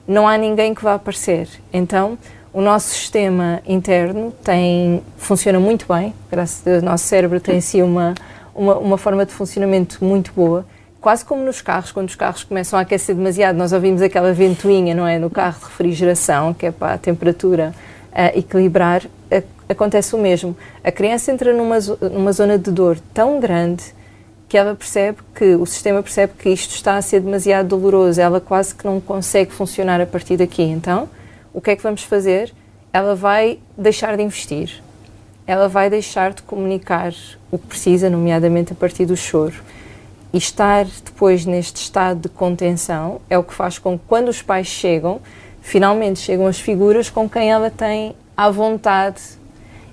não 0.08 0.26
há 0.26 0.38
ninguém 0.38 0.74
que 0.74 0.82
vá 0.82 0.94
aparecer. 0.94 1.48
Então, 1.70 2.16
o 2.50 2.62
nosso 2.62 2.88
sistema 2.88 3.60
interno 3.66 4.32
tem, 4.42 5.02
funciona 5.18 5.60
muito 5.60 5.86
bem, 5.92 6.14
graças 6.30 6.62
a 6.62 6.70
Deus, 6.70 6.82
o 6.82 6.86
nosso 6.86 7.04
cérebro 7.04 7.40
tem 7.40 7.60
si 7.60 7.82
uma, 7.82 8.14
uma, 8.54 8.78
uma, 8.78 8.96
forma 8.96 9.26
de 9.26 9.32
funcionamento 9.32 10.02
muito 10.02 10.32
boa. 10.34 10.64
Quase 10.98 11.24
como 11.26 11.44
nos 11.44 11.60
carros, 11.60 11.92
quando 11.92 12.08
os 12.08 12.14
carros 12.14 12.42
começam 12.42 12.78
a 12.78 12.82
aquecer 12.82 13.14
demasiado, 13.14 13.56
nós 13.56 13.72
ouvimos 13.72 14.00
aquela 14.00 14.32
ventoinha, 14.32 14.94
não 14.94 15.06
é? 15.06 15.18
No 15.18 15.28
carro 15.28 15.58
de 15.58 15.64
refrigeração, 15.66 16.54
que 16.54 16.64
é 16.64 16.70
para 16.70 16.94
a 16.94 16.98
temperatura 16.98 17.74
uh, 18.12 18.38
equilibrar, 18.38 19.02
acontece 19.68 20.14
o 20.14 20.18
mesmo. 20.18 20.56
A 20.82 20.90
criança 20.90 21.30
entra 21.32 21.52
numa, 21.52 21.78
numa 22.10 22.32
zona 22.32 22.56
de 22.58 22.70
dor 22.70 22.98
tão 23.12 23.40
grande 23.40 23.84
que 24.54 24.58
ela 24.58 24.76
percebe 24.76 25.18
que, 25.34 25.56
o 25.56 25.66
sistema 25.66 26.00
percebe 26.00 26.34
que 26.38 26.48
isto 26.48 26.76
está 26.76 26.96
a 26.96 27.02
ser 27.02 27.18
demasiado 27.18 27.70
doloroso, 27.70 28.20
ela 28.20 28.40
quase 28.40 28.72
que 28.72 28.84
não 28.84 29.00
consegue 29.00 29.50
funcionar 29.50 30.00
a 30.00 30.06
partir 30.06 30.36
daqui. 30.36 30.62
Então, 30.62 31.08
o 31.52 31.60
que 31.60 31.72
é 31.72 31.76
que 31.76 31.82
vamos 31.82 32.04
fazer? 32.04 32.54
Ela 32.92 33.16
vai 33.16 33.58
deixar 33.76 34.16
de 34.16 34.22
investir, 34.22 34.80
ela 35.44 35.68
vai 35.68 35.90
deixar 35.90 36.32
de 36.32 36.42
comunicar 36.42 37.12
o 37.50 37.58
que 37.58 37.66
precisa, 37.66 38.08
nomeadamente 38.08 38.72
a 38.72 38.76
partir 38.76 39.06
do 39.06 39.16
choro. 39.16 39.56
E 40.32 40.38
estar 40.38 40.84
depois 41.04 41.44
neste 41.44 41.82
estado 41.82 42.20
de 42.20 42.28
contenção 42.28 43.20
é 43.28 43.36
o 43.36 43.42
que 43.42 43.54
faz 43.54 43.80
com 43.80 43.98
que, 43.98 44.04
quando 44.06 44.28
os 44.28 44.40
pais 44.40 44.68
chegam, 44.68 45.20
finalmente 45.62 46.20
chegam 46.20 46.46
as 46.46 46.60
figuras 46.60 47.10
com 47.10 47.28
quem 47.28 47.50
ela 47.50 47.72
tem 47.72 48.14
à 48.36 48.48
vontade 48.52 49.20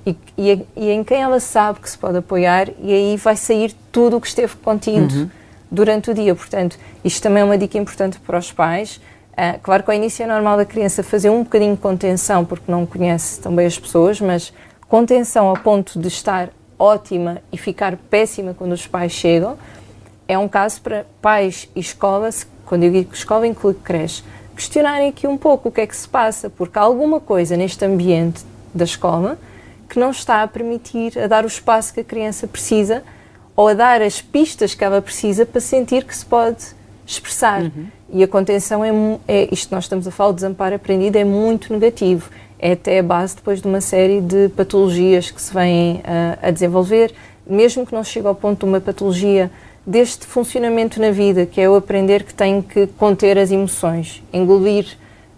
e, 0.06 0.16
e, 0.38 0.66
e, 0.76 0.90
em 0.90 1.04
quem 1.04 1.22
ela 1.22 1.40
sabe 1.40 1.80
que 1.80 1.90
se 1.90 1.98
pode 1.98 2.18
apoiar, 2.18 2.70
e 2.82 2.92
aí 2.92 3.18
vai 3.18 3.36
sair 3.36 3.76
tudo 3.92 4.18
o 4.18 4.22
que 4.22 4.28
esteve 4.28 4.56
contido 4.58 5.14
uhum. 5.14 5.30
durante 5.70 6.12
o 6.12 6.14
dia. 6.14 6.34
Portanto, 6.34 6.78
isto 7.04 7.22
também 7.22 7.42
é 7.42 7.46
uma 7.46 7.58
dica 7.58 7.78
importante 7.78 8.20
para 8.20 8.38
os 8.38 8.52
pais 8.52 9.00
Uh, 9.32 9.58
claro 9.64 9.82
que 9.82 9.90
ao 9.90 9.96
início 9.96 10.24
é 10.24 10.28
normal 10.28 10.58
da 10.58 10.66
criança 10.66 11.02
fazer 11.02 11.30
um 11.30 11.44
bocadinho 11.44 11.76
de 11.76 11.82
contenção, 11.82 12.44
porque 12.44 12.70
não 12.70 12.86
conhece 12.86 13.40
também 13.40 13.66
as 13.66 13.80
pessoas, 13.80 14.20
mas 14.20 14.54
contenção 14.88 15.48
ao 15.48 15.56
ponto 15.56 15.98
de 15.98 16.10
estar 16.10 16.50
ótima 16.78 17.42
e 17.52 17.58
ficar 17.58 17.96
péssima 17.96 18.54
quando 18.54 18.74
os 18.74 18.86
pais 18.86 19.12
chegam, 19.12 19.58
é 20.28 20.38
um 20.38 20.48
caso 20.48 20.82
para 20.82 21.06
pais 21.22 21.70
e 21.76 21.80
escolas, 21.80 22.46
quando 22.66 22.84
eu 22.84 22.92
digo 22.92 23.14
escola 23.14 23.48
inclui 23.48 23.74
creche, 23.74 24.24
questionarem 24.56 25.10
aqui 25.10 25.26
um 25.28 25.38
pouco 25.38 25.70
o 25.70 25.72
que 25.72 25.82
é 25.82 25.88
que 25.88 25.96
se 25.96 26.08
passa, 26.08 26.50
porque 26.50 26.78
há 26.78 26.82
alguma 26.82 27.20
coisa 27.20 27.56
neste 27.56 27.86
ambiente 27.86 28.44
da 28.74 28.84
escola 28.84 29.40
que 29.92 30.00
não 30.00 30.12
está 30.12 30.42
a 30.42 30.48
permitir, 30.48 31.20
a 31.20 31.28
dar 31.28 31.44
o 31.44 31.48
espaço 31.48 31.94
que 31.94 32.00
a 32.00 32.04
criança 32.04 32.48
precisa 32.48 33.04
ou 33.58 33.68
a 33.68 33.74
dar 33.74 34.02
as 34.02 34.22
pistas 34.22 34.74
que 34.74 34.86
ela 34.86 35.02
precisa 35.02 35.46
para 35.46 35.60
sentir 35.60 36.06
que 36.06 36.16
se 36.16 36.26
pode 36.26 36.64
expressar. 37.06 37.64
Uhum. 37.64 37.88
E 38.10 38.24
a 38.24 38.28
contenção 38.28 38.86
é, 38.86 38.92
é, 39.28 39.50
isto 39.52 39.76
nós 39.76 39.84
estamos 39.84 40.08
a 40.08 40.12
falar, 40.12 40.30
o 40.30 40.34
desamparo 40.34 40.76
aprendido 40.76 41.18
é 41.18 41.26
muito 41.26 41.74
negativo. 41.74 42.30
É 42.58 42.72
até 42.72 43.00
a 43.00 43.04
base 43.04 43.36
depois 43.36 43.62
de 43.62 43.68
uma 43.68 43.82
série 43.82 44.22
de 44.22 44.48
patologias 44.56 45.30
que 45.30 45.42
se 45.42 45.54
vêm 45.54 46.02
a, 46.06 46.48
a 46.48 46.52
desenvolver, 46.52 47.14
mesmo 47.46 47.86
que 47.86 47.94
não 47.94 48.04
chegue 48.04 48.28
ao 48.28 48.36
ponto 48.36 48.60
de 48.60 48.72
uma 48.72 48.80
patologia 48.80 49.52
deste 49.86 50.26
funcionamento 50.26 51.02
na 51.02 51.12
vida, 51.12 51.46
que 51.46 51.60
é 51.60 51.70
o 51.70 51.76
aprender 51.76 52.24
que 52.24 52.34
tenho 52.34 52.64
que 52.64 52.88
conter 52.98 53.38
as 53.38 53.52
emoções, 53.52 54.24
engolir 54.32 54.86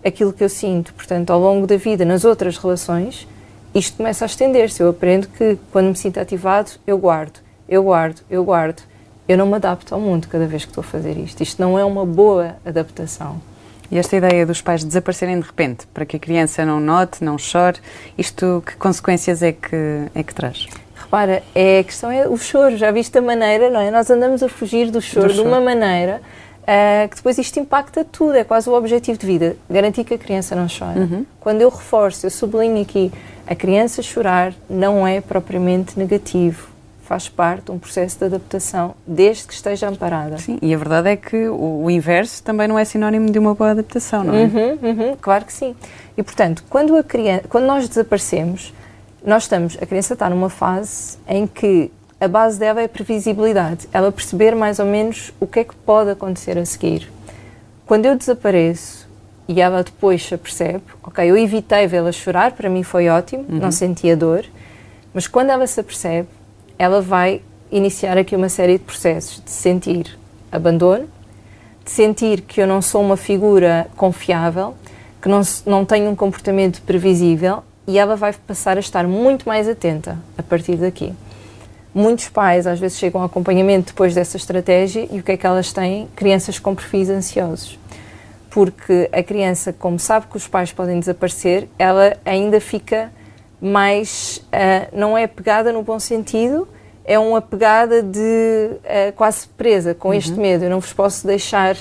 aquilo 0.06 0.32
que 0.32 0.44
eu 0.44 0.50
sinto. 0.50 0.94
Portanto, 0.94 1.32
ao 1.32 1.40
longo 1.40 1.66
da 1.66 1.76
vida, 1.76 2.06
nas 2.06 2.24
outras 2.24 2.56
relações, 2.56 3.28
isto 3.74 3.98
começa 3.98 4.26
a 4.26 4.28
estender-se. 4.28 4.82
Eu 4.82 4.90
aprendo 4.90 5.28
que 5.28 5.58
quando 5.72 5.88
me 5.88 5.96
sinto 5.96 6.20
ativado, 6.20 6.72
eu 6.86 6.98
guardo, 6.98 7.40
eu 7.68 7.84
guardo, 7.84 8.22
eu 8.30 8.44
guardo 8.44 8.84
eu 9.28 9.38
não 9.38 9.48
me 9.48 9.56
adapto 9.56 9.94
ao 9.94 10.02
mundo 10.02 10.28
cada 10.28 10.46
vez 10.46 10.66
que 10.66 10.72
estou 10.72 10.82
a 10.82 10.86
fazer 10.86 11.18
isto. 11.18 11.42
Isto 11.42 11.62
não 11.62 11.80
é 11.80 11.86
uma 11.86 12.06
boa 12.06 12.58
adaptação. 12.66 13.42
E 13.90 13.98
esta 13.98 14.16
ideia 14.16 14.46
dos 14.46 14.62
pais 14.62 14.84
desaparecerem 14.84 15.40
de 15.40 15.46
repente, 15.46 15.86
para 15.88 16.06
que 16.06 16.18
a 16.18 16.20
criança 16.20 16.66
não 16.66 16.80
note, 16.80 17.24
não 17.24 17.38
chore, 17.38 17.78
isto 18.18 18.64
que 18.66 18.76
consequências 18.76 19.42
é 19.44 19.52
que, 19.52 20.08
é 20.16 20.24
que 20.24 20.34
traz? 20.34 20.68
Repara, 20.96 21.44
é, 21.54 21.80
a 21.80 21.84
questão 21.84 22.12
é 22.12 22.28
o 22.28 22.36
choro, 22.38 22.76
já 22.76 22.92
viste 22.92 23.18
a 23.18 23.22
maneira, 23.22 23.70
não 23.70 23.80
é? 23.80 23.92
Nós 23.92 24.10
andamos 24.10 24.42
a 24.42 24.50
fugir 24.50 24.90
do 24.90 25.00
choro, 25.00 25.28
do 25.28 25.34
choro. 25.34 25.44
de 25.44 25.48
uma 25.48 25.62
maneira 25.62 26.22
uh, 26.64 27.08
que 27.08 27.18
depois 27.18 27.38
isto 27.38 27.60
impacta 27.60 28.04
tudo, 28.04 28.36
é 28.36 28.44
quase 28.44 28.70
o 28.70 28.74
objetivo 28.74 29.18
de 29.18 29.28
vida, 29.28 29.58
garantir 29.70 30.04
que 30.04 30.14
a 30.16 30.18
criança 30.18 30.56
não 30.56 30.68
chore. 30.68 31.00
Uhum. 31.00 31.26
Quando 31.40 31.62
eu 31.62 31.70
reforço, 31.70 32.26
eu 32.26 32.32
sublinho 32.32 32.82
aqui, 32.82 33.12
a 33.48 33.56
criança 33.56 34.02
chorar 34.02 34.54
não 34.70 35.06
é 35.06 35.22
propriamente 35.22 35.98
negativo 35.98 36.74
faz 37.04 37.28
parte 37.28 37.66
de 37.66 37.72
um 37.72 37.78
processo 37.78 38.18
de 38.18 38.26
adaptação, 38.26 38.96
desde 39.06 39.46
que 39.46 39.54
esteja 39.54 39.90
amparada. 39.90 40.38
Sim, 40.38 40.58
e 40.62 40.74
a 40.74 40.78
verdade 40.78 41.10
é 41.10 41.16
que 41.18 41.48
o, 41.48 41.84
o 41.84 41.92
inverso 41.92 42.42
também 42.42 42.68
não 42.68 42.80
é 42.80 42.86
sinónimo 42.86 43.30
de 43.30 43.38
uma 43.38 43.54
boa 43.54 43.72
adaptação, 43.72 44.24
não 44.24 44.34
é? 44.34 44.44
Uhum, 44.44 44.80
uhum, 44.82 45.18
claro 45.22 45.46
que 45.46 45.54
sim. 45.54 45.76
E, 46.18 46.24
portanto, 46.24 46.64
quando, 46.70 46.96
a 46.96 47.04
criança, 47.04 47.44
quando 47.50 47.66
nós 47.66 47.88
desaparecemos, 47.88 48.74
nós 49.24 49.44
estamos, 49.44 49.78
a 49.82 49.86
criança 49.86 50.14
está 50.14 50.30
numa 50.30 50.50
fase 50.50 51.18
em 51.28 51.46
que 51.46 51.92
a 52.20 52.28
base 52.28 52.58
dela 52.58 52.82
é 52.82 52.86
a 52.86 52.90
previsibilidade, 52.90 53.88
ela 53.92 54.12
perceber 54.12 54.56
mais 54.56 54.80
ou 54.80 54.86
menos 54.86 55.34
o 55.40 55.46
que 55.46 55.60
é 55.60 55.64
que 55.64 55.76
pode 55.76 56.10
acontecer 56.10 56.58
a 56.58 56.66
seguir. 56.66 57.12
Quando 57.86 58.06
eu 58.06 58.18
desapareço 58.18 59.03
e 59.48 59.60
ela 59.60 59.84
depois 59.84 60.26
se 60.26 60.34
apercebe, 60.34 60.84
ok, 61.04 61.30
eu 61.30 61.38
evitei 61.38 61.86
vê-la 61.88 62.12
chorar, 62.12 62.52
para 62.52 62.70
mim 62.70 62.84
foi 62.84 63.10
ótimo, 63.10 63.46
uhum. 63.50 63.60
não 63.60 63.72
sentia 63.72 64.16
dor, 64.16 64.46
mas 65.14 65.28
quando 65.28 65.50
ela 65.50 65.68
se 65.68 65.80
apercebe, 65.80 66.28
ela 66.78 67.02
vai 67.02 67.42
iniciar 67.72 68.18
aqui 68.18 68.36
uma 68.36 68.50
série 68.50 68.78
de 68.78 68.84
processos 68.84 69.42
de 69.44 69.52
sentir 69.52 70.18
abandono, 70.52 71.08
de 71.84 71.92
sentir 71.92 72.42
que 72.42 72.62
eu 72.62 72.68
não 72.68 72.82
sou 72.82 73.02
uma 73.02 73.18
figura 73.18 73.88
confiável, 73.98 74.76
que 75.22 75.28
não, 75.28 75.42
não 75.66 75.86
tenho 75.86 76.10
um 76.10 76.16
comportamento 76.16 76.82
previsível 76.82 77.64
e 77.88 77.98
ela 77.98 78.16
vai 78.16 78.34
passar 78.34 78.78
a 78.78 78.80
estar 78.80 79.08
muito 79.08 79.48
mais 79.48 79.68
atenta 79.68 80.18
a 80.38 80.44
partir 80.44 80.76
daqui. 80.76 81.14
Muitos 81.94 82.28
pais 82.28 82.66
às 82.66 82.80
vezes 82.80 82.98
chegam 82.98 83.22
ao 83.22 83.28
acompanhamento 83.28 83.88
depois 83.88 84.16
dessa 84.16 84.38
estratégia 84.38 85.08
e 85.12 85.20
o 85.20 85.24
que 85.24 85.34
é 85.34 85.38
que 85.38 85.46
elas 85.46 85.72
têm? 85.72 86.08
Crianças 86.16 86.58
com 86.58 86.74
perfis 86.74 87.10
ansiosos. 87.10 87.78
Porque 88.54 89.10
a 89.12 89.24
criança, 89.24 89.74
como 89.74 89.98
sabe 89.98 90.28
que 90.28 90.38
os 90.38 90.48
pais 90.48 90.72
podem 90.72 91.00
desaparecer, 91.00 91.68
ela 91.80 92.16
ainda 92.24 92.62
fica 92.62 93.12
mais. 93.60 94.46
Uh, 94.48 94.96
não 94.96 95.18
é 95.18 95.26
pegada 95.26 95.74
no 95.74 95.82
bom 95.82 96.00
sentido, 96.00 96.68
é 97.04 97.18
uma 97.18 97.42
pegada 97.42 98.04
de 98.04 98.20
uh, 98.20 99.12
quase 99.16 99.48
presa 99.48 99.96
com 99.96 100.10
uhum. 100.10 100.14
este 100.14 100.34
medo. 100.34 100.66
Eu 100.66 100.70
não 100.70 100.80
vos 100.80 100.94
posso 100.94 101.26
deixar 101.26 101.76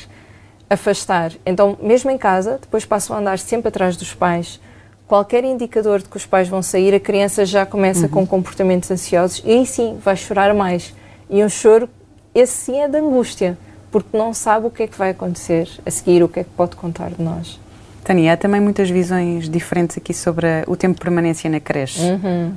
afastar. 0.70 1.32
Então, 1.44 1.76
mesmo 1.82 2.10
em 2.10 2.16
casa, 2.16 2.56
depois 2.58 2.86
passam 2.86 3.14
a 3.16 3.18
andar 3.18 3.38
sempre 3.38 3.68
atrás 3.68 3.94
dos 3.94 4.14
pais. 4.14 4.58
Qualquer 5.06 5.44
indicador 5.44 5.98
de 5.98 6.08
que 6.08 6.16
os 6.16 6.24
pais 6.24 6.48
vão 6.48 6.62
sair, 6.62 6.94
a 6.94 7.00
criança 7.00 7.44
já 7.44 7.66
começa 7.66 8.06
uhum. 8.06 8.08
com 8.08 8.26
comportamentos 8.26 8.90
ansiosos 8.90 9.42
e 9.44 9.50
aí 9.50 9.66
sim 9.66 9.98
vai 10.02 10.16
chorar 10.16 10.54
mais. 10.54 10.94
E 11.28 11.44
um 11.44 11.50
choro, 11.50 11.86
esse 12.34 12.54
sim 12.54 12.80
é 12.80 12.88
de 12.88 12.96
angústia, 12.96 13.58
porque 13.92 14.16
não 14.16 14.34
sabe 14.34 14.66
o 14.66 14.70
que 14.70 14.82
é 14.82 14.86
que 14.88 14.98
vai 14.98 15.10
acontecer 15.10 15.68
a 15.86 15.90
seguir, 15.90 16.24
o 16.24 16.28
que 16.28 16.40
é 16.40 16.44
que 16.44 16.50
pode 16.50 16.74
contar 16.74 17.10
de 17.10 17.22
nós. 17.22 17.60
Tânia, 18.02 18.32
há 18.32 18.36
também 18.36 18.60
muitas 18.60 18.90
visões 18.90 19.48
diferentes 19.48 19.96
aqui 19.96 20.12
sobre 20.12 20.46
o 20.66 20.74
tempo 20.74 20.94
de 20.94 21.00
permanência 21.00 21.48
na 21.48 21.60
creche. 21.60 22.02
Uhum. 22.02 22.54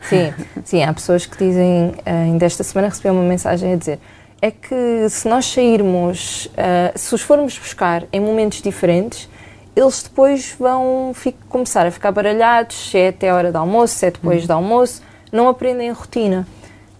Sim, 0.00 0.32
sim, 0.64 0.82
há 0.82 0.94
pessoas 0.94 1.26
que 1.26 1.36
dizem, 1.36 1.94
eh, 2.06 2.10
ainda 2.10 2.46
esta 2.46 2.62
semana 2.62 2.88
recebi 2.88 3.10
uma 3.10 3.22
mensagem 3.22 3.72
a 3.72 3.76
dizer 3.76 3.98
é 4.40 4.50
que 4.50 5.08
se 5.08 5.28
nós 5.28 5.46
sairmos, 5.46 6.46
uh, 6.46 6.92
se 6.94 7.14
os 7.14 7.22
formos 7.22 7.58
buscar 7.58 8.04
em 8.12 8.20
momentos 8.20 8.60
diferentes, 8.60 9.28
eles 9.74 10.02
depois 10.02 10.54
vão 10.58 11.12
começar 11.48 11.86
a 11.86 11.90
ficar 11.90 12.12
baralhados, 12.12 12.90
se 12.90 12.98
é 12.98 13.08
até 13.08 13.30
a 13.30 13.34
hora 13.34 13.52
do 13.52 13.58
almoço, 13.58 13.94
se 13.94 14.06
é 14.06 14.10
depois 14.10 14.42
uhum. 14.42 14.46
do 14.46 14.52
almoço, 14.52 15.02
não 15.32 15.48
aprendem 15.48 15.90
a 15.90 15.92
rotina. 15.92 16.46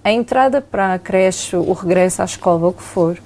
A 0.02 0.12
entrada 0.12 0.60
para 0.60 0.94
a 0.94 0.98
creche, 0.98 1.56
o 1.56 1.72
regresso 1.72 2.22
à 2.22 2.24
escola, 2.24 2.68
o 2.68 2.72
que 2.72 2.82
for, 2.82 3.18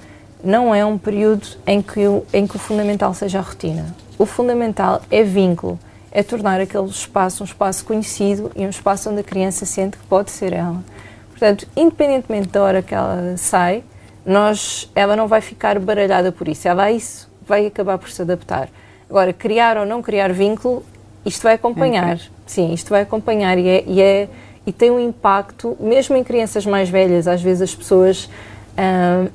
não 0.43 0.73
é 0.73 0.85
um 0.85 0.97
período 0.97 1.47
em 1.65 1.81
que, 1.81 2.07
o, 2.07 2.25
em 2.33 2.47
que 2.47 2.55
o 2.55 2.59
fundamental 2.59 3.13
seja 3.13 3.39
a 3.39 3.41
rotina. 3.41 3.95
O 4.17 4.25
fundamental 4.25 5.01
é 5.09 5.23
vínculo, 5.23 5.79
é 6.11 6.21
tornar 6.23 6.59
aquele 6.59 6.87
espaço 6.87 7.43
um 7.43 7.45
espaço 7.45 7.85
conhecido 7.85 8.51
e 8.55 8.65
um 8.65 8.69
espaço 8.69 9.09
onde 9.09 9.21
a 9.21 9.23
criança 9.23 9.65
sente 9.65 9.97
que 9.97 10.05
pode 10.05 10.31
ser 10.31 10.53
ela. 10.53 10.83
Portanto, 11.29 11.67
independentemente 11.75 12.49
da 12.49 12.61
hora 12.61 12.81
que 12.81 12.93
ela 12.93 13.35
sai, 13.37 13.83
nós, 14.25 14.89
ela 14.95 15.15
não 15.15 15.27
vai 15.27 15.41
ficar 15.41 15.79
baralhada 15.79 16.31
por 16.31 16.47
isso, 16.47 16.67
ela 16.67 16.91
isso 16.91 17.29
vai 17.45 17.65
acabar 17.65 17.97
por 17.97 18.09
se 18.09 18.21
adaptar. 18.21 18.69
Agora, 19.09 19.33
criar 19.33 19.77
ou 19.77 19.85
não 19.85 20.01
criar 20.01 20.31
vínculo, 20.31 20.85
isto 21.25 21.43
vai 21.43 21.55
acompanhar. 21.55 22.19
Sim, 22.45 22.73
isto 22.73 22.89
vai 22.89 23.01
acompanhar 23.01 23.57
e, 23.57 23.67
é, 23.67 23.83
e, 23.87 24.01
é, 24.01 24.29
e 24.65 24.71
tem 24.71 24.91
um 24.91 24.99
impacto, 24.99 25.75
mesmo 25.79 26.15
em 26.15 26.23
crianças 26.23 26.65
mais 26.65 26.89
velhas, 26.89 27.27
às 27.27 27.41
vezes 27.41 27.61
as 27.61 27.75
pessoas 27.75 28.29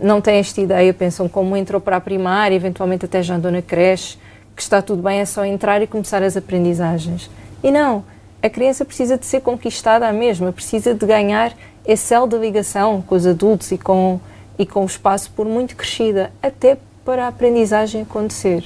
não 0.03 0.21
têm 0.21 0.39
esta 0.39 0.61
ideia, 0.61 0.93
pensam 0.95 1.29
como 1.29 1.57
entrou 1.57 1.81
para 1.81 1.97
a 1.97 2.01
primária, 2.01 2.55
eventualmente 2.55 3.05
até 3.05 3.23
já 3.23 3.37
andou 3.37 3.51
na 3.51 3.63
creche, 3.63 4.19
que 4.55 4.63
está 4.63 4.81
tudo 4.81 5.03
bem, 5.03 5.21
é 5.21 5.25
só 5.25 5.45
entrar 5.45 5.83
e 5.83 5.87
começar 5.87 6.23
as 6.23 6.37
aprendizagens. 6.37 7.31
E 7.63 7.71
não, 7.71 8.05
a 8.43 8.49
criança 8.49 8.85
precisa 8.85 9.19
de 9.19 9.27
ser 9.27 9.41
conquistada 9.41 10.09
a 10.09 10.13
mesma, 10.13 10.53
precisa 10.53 10.95
de 10.95 11.07
ganhar 11.07 11.53
esse 11.87 12.05
céu 12.05 12.27
de 12.27 12.37
ligação 12.37 13.03
com 13.03 13.15
os 13.15 13.27
adultos 13.27 13.71
e 13.71 13.79
com 13.79 14.19
e 14.59 14.65
com 14.65 14.83
o 14.83 14.87
espaço 14.87 15.31
por 15.33 15.47
muito 15.47 15.77
crescida, 15.77 16.33
até 16.43 16.79
para 17.05 17.25
a 17.25 17.29
aprendizagem 17.29 18.03
acontecer. 18.03 18.65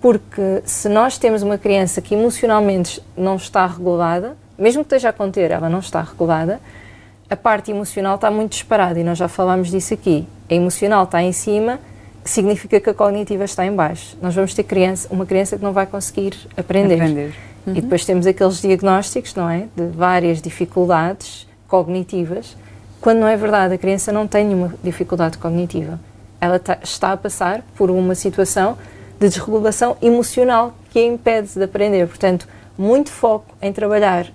Porque 0.00 0.62
se 0.64 0.88
nós 0.88 1.18
temos 1.18 1.42
uma 1.42 1.56
criança 1.56 2.00
que 2.00 2.14
emocionalmente 2.14 3.02
não 3.16 3.36
está 3.36 3.66
regulada, 3.66 4.36
mesmo 4.58 4.82
que 4.82 4.86
esteja 4.86 5.08
a 5.08 5.12
conter, 5.12 5.50
ela 5.50 5.68
não 5.68 5.78
está 5.78 6.02
regulada, 6.02 6.60
a 7.32 7.36
parte 7.36 7.70
emocional 7.70 8.16
está 8.16 8.30
muito 8.30 8.52
disparada 8.52 8.98
e 9.00 9.04
nós 9.04 9.18
já 9.18 9.28
falámos 9.28 9.70
disso 9.70 9.94
aqui. 9.94 10.26
A 10.50 10.54
emocional 10.54 11.04
está 11.04 11.22
em 11.22 11.32
cima, 11.32 11.80
significa 12.24 12.78
que 12.80 12.90
a 12.90 12.94
cognitiva 12.94 13.44
está 13.44 13.64
em 13.64 13.74
baixo. 13.74 14.16
Nós 14.20 14.34
vamos 14.34 14.54
ter 14.54 14.64
criança, 14.64 15.08
uma 15.10 15.24
criança 15.24 15.56
que 15.56 15.62
não 15.62 15.72
vai 15.72 15.86
conseguir 15.86 16.34
aprender. 16.56 16.94
aprender. 16.94 17.34
Uhum. 17.66 17.74
E 17.76 17.80
depois 17.80 18.04
temos 18.04 18.26
aqueles 18.26 18.60
diagnósticos, 18.60 19.34
não 19.34 19.48
é? 19.48 19.66
De 19.74 19.86
várias 19.86 20.42
dificuldades 20.42 21.46
cognitivas 21.66 22.56
quando 23.02 23.18
não 23.18 23.26
é 23.26 23.36
verdade, 23.36 23.74
a 23.74 23.78
criança 23.78 24.12
não 24.12 24.28
tem 24.28 24.44
nenhuma 24.44 24.76
dificuldade 24.80 25.36
cognitiva. 25.36 25.98
Ela 26.40 26.60
tá, 26.60 26.78
está 26.84 27.10
a 27.10 27.16
passar 27.16 27.60
por 27.74 27.90
uma 27.90 28.14
situação 28.14 28.78
de 29.18 29.28
desregulação 29.28 29.96
emocional 30.00 30.72
que 30.88 31.00
a 31.00 31.02
impede 31.02 31.48
de 31.52 31.64
aprender. 31.64 32.06
Portanto, 32.06 32.46
muito 32.78 33.10
foco 33.10 33.56
em 33.60 33.72
trabalhar 33.72 34.28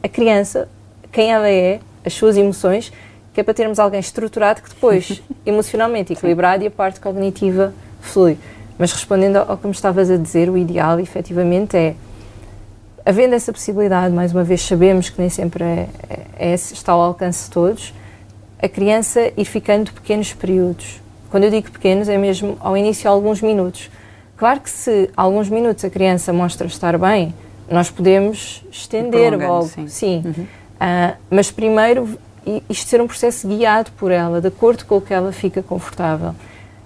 a 0.00 0.08
criança, 0.08 0.68
quem 1.10 1.32
ela 1.32 1.50
é, 1.50 1.80
as 2.04 2.12
suas 2.12 2.36
emoções, 2.36 2.92
que 3.32 3.40
é 3.40 3.44
para 3.44 3.54
termos 3.54 3.78
alguém 3.78 4.00
estruturado 4.00 4.62
que 4.62 4.68
depois, 4.68 5.22
emocionalmente 5.44 6.12
equilibrado 6.12 6.64
e 6.64 6.66
a 6.66 6.70
parte 6.70 7.00
cognitiva 7.00 7.74
flui. 8.00 8.38
Mas 8.78 8.92
respondendo 8.92 9.36
ao 9.36 9.56
que 9.56 9.66
me 9.66 9.72
estavas 9.72 10.10
a 10.10 10.16
dizer, 10.16 10.50
o 10.50 10.58
ideal 10.58 10.98
efetivamente 11.00 11.76
é 11.76 11.94
havendo 13.04 13.34
essa 13.34 13.52
possibilidade, 13.52 14.14
mais 14.14 14.32
uma 14.32 14.42
vez 14.42 14.62
sabemos 14.62 15.10
que 15.10 15.20
nem 15.20 15.28
sempre 15.28 15.62
é, 15.62 15.88
é, 16.08 16.50
é, 16.50 16.54
está 16.54 16.92
ao 16.92 17.00
alcance 17.00 17.44
de 17.44 17.50
todos, 17.50 17.92
a 18.60 18.68
criança 18.68 19.30
ir 19.36 19.44
ficando 19.44 19.92
pequenos 19.92 20.32
períodos. 20.32 21.02
Quando 21.30 21.44
eu 21.44 21.50
digo 21.50 21.70
pequenos, 21.70 22.08
é 22.08 22.16
mesmo 22.16 22.56
ao 22.60 22.76
início 22.76 23.10
alguns 23.10 23.42
minutos. 23.42 23.90
Claro 24.36 24.60
que 24.60 24.70
se 24.70 25.10
alguns 25.16 25.50
minutos 25.50 25.84
a 25.84 25.90
criança 25.90 26.32
mostra 26.32 26.66
estar 26.66 26.96
bem, 26.96 27.34
nós 27.70 27.90
podemos 27.90 28.64
estender 28.70 29.36
logo. 29.38 29.66
Sim. 29.66 29.88
sim. 29.88 30.22
Uhum. 30.24 30.46
Uh, 30.84 31.16
mas 31.30 31.50
primeiro, 31.50 32.18
isto 32.68 32.90
ser 32.90 33.00
um 33.00 33.06
processo 33.06 33.48
guiado 33.48 33.90
por 33.92 34.10
ela, 34.10 34.40
de 34.40 34.48
acordo 34.48 34.84
com 34.84 34.98
o 34.98 35.00
que 35.00 35.14
ela 35.14 35.32
fica 35.32 35.62
confortável. 35.62 36.34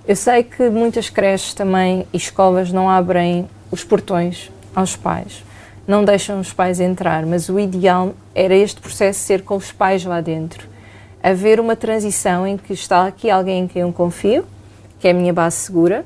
Eu 0.07 0.15
sei 0.15 0.45
que 0.45 0.71
muitas 0.71 1.11
creches 1.11 1.53
também 1.53 2.07
e 2.13 2.17
escolas 2.17 2.71
não 2.71 2.89
abrem 2.89 3.49
os 3.71 3.83
portões 3.83 4.53
aos 4.75 4.95
pais, 4.95 5.45
não 5.87 6.05
deixam 6.05 6.39
os 6.39 6.53
pais 6.53 6.79
entrar, 6.79 7.27
mas 7.27 7.49
o 7.49 7.59
ideal 7.59 8.15
era 8.35 8.55
este 8.55 8.81
processo 8.81 9.19
ser 9.19 9.43
com 9.43 9.57
os 9.57 9.73
pais 9.73 10.05
lá 10.05 10.21
dentro 10.21 10.69
haver 11.23 11.61
uma 11.61 11.77
transição 11.77 12.47
em 12.47 12.57
que 12.57 12.73
está 12.73 13.07
aqui 13.07 13.31
alguém 13.31 13.65
em 13.65 13.69
quem 13.69 13.83
eu 13.83 13.93
confio, 13.93 14.45
que 14.99 15.09
é 15.09 15.11
a 15.11 15.15
minha 15.15 15.33
base 15.33 15.57
segura. 15.57 16.05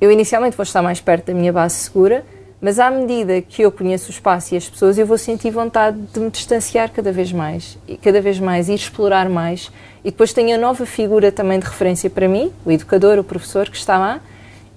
Eu 0.00 0.10
inicialmente 0.10 0.56
vou 0.56 0.64
estar 0.64 0.82
mais 0.82 1.00
perto 1.00 1.26
da 1.26 1.34
minha 1.34 1.52
base 1.52 1.76
segura, 1.76 2.24
mas 2.60 2.78
à 2.78 2.90
medida 2.90 3.40
que 3.42 3.62
eu 3.62 3.70
conheço 3.70 4.08
o 4.08 4.10
espaço 4.10 4.54
e 4.54 4.56
as 4.56 4.68
pessoas, 4.68 4.98
eu 4.98 5.06
vou 5.06 5.18
sentir 5.18 5.50
vontade 5.50 5.98
de 6.12 6.20
me 6.20 6.30
distanciar 6.30 6.90
cada 6.90 7.12
vez 7.12 7.32
mais, 7.32 7.78
e 7.86 7.96
cada 7.96 8.20
vez 8.20 8.38
mais, 8.38 8.68
ir 8.68 8.74
explorar 8.74 9.28
mais. 9.28 9.70
E 10.04 10.10
depois 10.10 10.32
tenho 10.32 10.54
a 10.54 10.58
nova 10.58 10.86
figura 10.86 11.30
também 11.30 11.58
de 11.58 11.66
referência 11.66 12.08
para 12.08 12.28
mim, 12.28 12.52
o 12.64 12.70
educador, 12.70 13.18
o 13.18 13.24
professor 13.24 13.68
que 13.68 13.76
está 13.76 13.98
lá, 13.98 14.20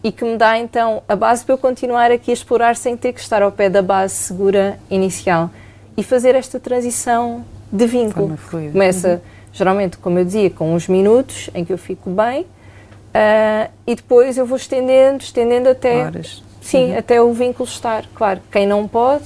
e 0.04 0.12
que 0.12 0.24
me 0.24 0.38
dá 0.38 0.58
então 0.58 1.04
a 1.08 1.16
base 1.16 1.44
para 1.44 1.54
eu 1.54 1.58
continuar 1.58 2.12
aqui 2.12 2.32
a 2.32 2.34
explorar 2.34 2.76
sem 2.76 2.96
ter 2.96 3.14
que 3.14 3.20
estar 3.20 3.42
ao 3.42 3.52
pé 3.52 3.70
da 3.70 3.82
base 3.82 4.16
segura 4.16 4.80
inicial 4.90 5.50
e 5.98 6.04
fazer 6.04 6.36
esta 6.36 6.60
transição 6.60 7.44
de 7.72 7.86
vínculo. 7.86 8.38
Começa 8.50 9.14
uhum 9.14 9.40
geralmente, 9.52 9.98
como 9.98 10.20
eu 10.20 10.26
dizia, 10.26 10.50
com 10.50 10.74
uns 10.74 10.88
minutos 10.88 11.50
em 11.54 11.66
que 11.66 11.74
eu 11.74 11.78
fico 11.78 12.10
bem 12.10 12.42
uh, 12.42 13.72
e 13.86 13.96
depois 13.96 14.38
eu 14.38 14.46
vou 14.46 14.58
estendendo, 14.58 15.24
estendendo 15.24 15.70
até, 15.70 16.06
Horas. 16.06 16.44
Sim, 16.70 16.92
uhum. 16.92 16.98
até 16.98 17.22
o 17.22 17.34
vínculo 17.34 17.68
estar. 17.68 18.06
Claro, 18.16 18.42
quem 18.52 18.68
não 18.68 18.88
pode, 18.88 19.26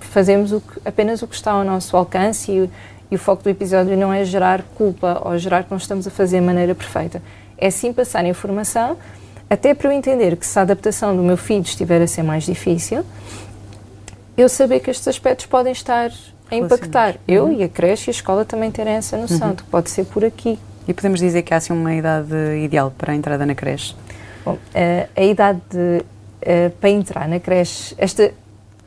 fazemos 0.00 0.52
o 0.52 0.60
que, 0.60 0.80
apenas 0.84 1.22
o 1.22 1.26
que 1.26 1.34
está 1.34 1.52
ao 1.52 1.64
nosso 1.64 1.96
alcance 1.96 2.50
e, 2.50 2.70
e 3.10 3.16
o 3.16 3.18
foco 3.18 3.42
do 3.42 3.50
episódio 3.50 3.96
não 3.96 4.12
é 4.12 4.24
gerar 4.24 4.62
culpa 4.74 5.20
ou 5.24 5.36
gerar 5.38 5.64
que 5.64 5.70
não 5.70 5.78
estamos 5.78 6.06
a 6.06 6.10
fazer 6.10 6.40
de 6.40 6.46
maneira 6.46 6.74
perfeita. 6.74 7.22
É 7.56 7.70
sim 7.70 7.92
passar 7.92 8.24
informação, 8.24 8.96
até 9.48 9.74
para 9.74 9.88
eu 9.88 9.92
entender 9.92 10.36
que 10.36 10.46
se 10.46 10.58
a 10.58 10.62
adaptação 10.62 11.16
do 11.16 11.22
meu 11.22 11.36
filho 11.36 11.62
estiver 11.62 12.00
a 12.00 12.06
ser 12.06 12.22
mais 12.22 12.44
difícil, 12.44 13.04
eu 14.36 14.48
saber 14.48 14.80
que 14.80 14.90
estes 14.90 15.06
aspectos 15.06 15.46
podem 15.46 15.72
estar 15.72 16.10
a 16.50 16.56
impactar. 16.56 17.16
Eu 17.28 17.44
uhum. 17.44 17.52
e 17.52 17.62
a 17.62 17.68
creche 17.68 18.08
e 18.08 18.10
a 18.10 18.12
escola 18.12 18.44
também 18.44 18.70
terem 18.70 18.94
essa 18.94 19.16
noção 19.16 19.48
uhum. 19.48 19.54
de 19.54 19.62
que 19.62 19.68
pode 19.68 19.90
ser 19.90 20.04
por 20.06 20.24
aqui. 20.24 20.58
E 20.86 20.92
podemos 20.92 21.20
dizer 21.20 21.42
que 21.42 21.54
há 21.54 21.58
assim 21.58 21.72
uma 21.72 21.94
idade 21.94 22.34
ideal 22.62 22.92
para 22.96 23.12
a 23.12 23.14
entrada 23.14 23.46
na 23.46 23.54
creche? 23.54 23.94
Bom, 24.44 24.54
uh, 24.54 25.08
a 25.14 25.22
idade 25.22 25.60
de, 25.70 26.04
uh, 26.42 26.70
para 26.80 26.90
entrar 26.90 27.28
na 27.28 27.40
creche, 27.40 27.94
esta, 27.98 28.32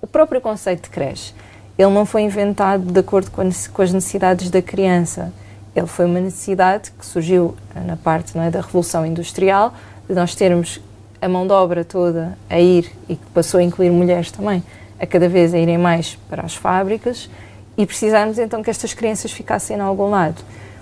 o 0.02 0.08
próprio 0.08 0.40
conceito 0.40 0.84
de 0.84 0.90
creche, 0.90 1.34
ele 1.78 1.92
não 1.92 2.06
foi 2.06 2.22
inventado 2.22 2.92
de 2.92 3.00
acordo 3.00 3.32
com, 3.32 3.42
a, 3.42 3.46
com 3.74 3.82
as 3.82 3.92
necessidades 3.92 4.50
da 4.50 4.62
criança. 4.62 5.34
Ele 5.76 5.88
foi 5.88 6.06
uma 6.06 6.22
necessidade 6.22 6.92
que 6.92 7.06
surgiu 7.06 7.56
na 7.86 7.98
parte 7.98 8.38
é, 8.38 8.50
da 8.50 8.62
Revolução 8.62 9.06
Industrial, 9.06 9.74
de 10.08 10.16
nós 10.16 10.34
termos 10.34 10.80
a 11.22 11.28
mão 11.28 11.46
de 11.46 11.54
obra 11.54 11.84
toda 11.84 12.38
a 12.50 12.60
ir, 12.60 12.92
e 13.10 13.16
que 13.16 13.26
passou 13.34 13.60
a 13.60 13.64
incluir 13.64 13.90
mulheres 13.90 14.32
também, 14.32 14.64
a 14.98 15.06
cada 15.06 15.28
vez 15.28 15.54
a 15.54 15.58
irem 15.58 15.78
mais 15.78 16.18
para 16.30 16.44
as 16.44 16.56
fábricas, 16.56 17.30
e 17.78 17.86
precisarmos 17.86 18.40
então 18.40 18.64
que 18.64 18.70
estas 18.70 18.94
crianças 18.94 19.32
ficassem 19.32 19.76
em 19.76 19.82
algum 19.82 20.10
lado. 20.10 20.42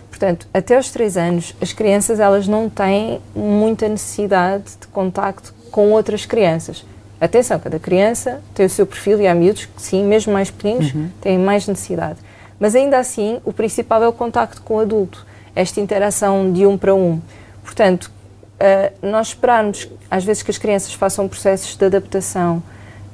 Portanto, 0.10 0.48
até 0.53 0.75
aos 0.75 0.92
3 0.92 1.18
anos, 1.18 1.56
as 1.60 1.74
crianças 1.74 2.20
elas 2.20 2.48
não 2.48 2.70
têm 2.70 3.20
muita 3.36 3.89
necessidade 3.89 4.65
de 4.80 4.88
contacto 4.88 5.56
com 5.74 5.92
outras 5.92 6.24
crianças. 6.24 6.86
Atenção, 7.20 7.60
cada 7.60 7.80
criança 7.80 8.42
tem 8.53 8.63
o 8.63 8.70
seu 8.70 8.86
perfil 8.86 9.20
e 9.20 9.27
há 9.27 9.34
miúdos 9.34 9.65
que, 9.65 9.82
sim, 9.82 10.06
mesmo 10.06 10.32
mais 10.32 10.51
pequenos, 10.51 10.94
uhum. 10.94 11.10
têm 11.20 11.39
mais 11.39 11.68
necessidade. 11.68 12.20
Mas 12.60 12.75
ainda 12.75 13.00
assim, 13.00 13.42
o 13.44 13.51
principal 13.51 14.03
é 14.03 14.08
o 14.08 14.13
contacto 14.13 14.62
com 14.62 14.75
o 14.75 14.80
adulto. 14.80 15.25
esta 15.56 15.82
interação 15.82 16.51
de 16.51 16.63
um 16.65 16.77
para 16.77 16.94
um. 16.94 17.20
Portanto, 17.63 18.12
uh, 18.60 19.08
nós 19.08 19.30
esperarmos, 19.30 19.89
às 20.12 20.24
vezes, 20.24 20.44
que 20.44 20.51
as 20.51 20.60
crianças 20.60 20.94
façam 20.94 21.27
processos 21.27 21.75
de 21.75 21.86
adaptação 21.86 22.62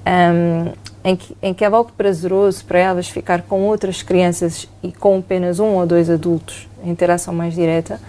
um, 0.05 0.73
em, 1.01 1.15
que, 1.15 1.37
em 1.41 1.53
que 1.53 1.63
é 1.63 1.67
algo 1.67 1.91
prazeroso 1.95 2.65
para 2.65 2.79
elas 2.79 3.07
ficar 3.07 3.43
com 3.43 3.61
outras 3.61 4.03
crianças 4.03 4.67
e 4.83 4.91
com 4.91 5.19
apenas 5.19 5.61
um 5.61 5.75
ou 5.75 5.85
dois 5.85 6.09
adultos, 6.09 6.67
a 6.83 6.89
interação 6.89 7.33
mais 7.33 7.53
direta, 7.53 8.01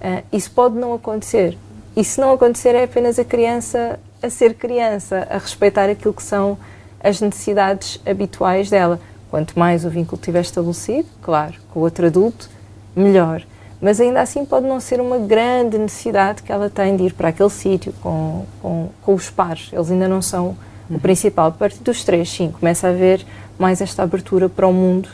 uh, 0.00 0.22
isso 0.30 0.50
pode 0.50 0.74
não 0.76 0.92
acontecer. 0.92 1.56
E 1.96 2.04
se 2.04 2.20
não 2.20 2.32
acontecer, 2.32 2.74
é 2.74 2.84
apenas 2.84 3.18
a 3.18 3.24
criança 3.24 3.98
a 4.24 4.30
ser 4.30 4.54
criança, 4.54 5.26
a 5.30 5.38
respeitar 5.38 5.88
aquilo 5.88 6.14
que 6.14 6.22
são 6.22 6.56
as 7.02 7.20
necessidades 7.20 8.00
habituais 8.06 8.70
dela. 8.70 8.98
Quanto 9.30 9.58
mais 9.58 9.84
o 9.84 9.90
vínculo 9.90 10.18
estiver 10.18 10.40
estabelecido, 10.40 11.08
claro, 11.20 11.54
com 11.70 11.80
o 11.80 11.82
outro 11.82 12.06
adulto, 12.06 12.48
melhor. 12.96 13.42
Mas 13.80 14.00
ainda 14.00 14.22
assim 14.22 14.44
pode 14.44 14.66
não 14.66 14.80
ser 14.80 15.00
uma 15.00 15.18
grande 15.18 15.76
necessidade 15.76 16.42
que 16.42 16.50
ela 16.50 16.70
tem 16.70 16.96
de 16.96 17.04
ir 17.04 17.12
para 17.12 17.28
aquele 17.28 17.50
sítio 17.50 17.92
com, 18.00 18.46
com, 18.62 18.88
com, 19.02 19.14
os 19.14 19.28
pares. 19.28 19.68
Eles 19.72 19.90
ainda 19.90 20.08
não 20.08 20.22
são 20.22 20.56
uhum. 20.88 20.96
o 20.96 21.00
principal. 21.00 21.48
A 21.48 21.52
partir 21.52 21.82
dos 21.82 22.02
três, 22.02 22.30
sim, 22.30 22.50
começa 22.50 22.86
a 22.86 22.90
haver 22.90 23.26
mais 23.58 23.80
esta 23.80 24.02
abertura 24.02 24.48
para 24.48 24.66
o 24.66 24.72
mundo 24.72 25.08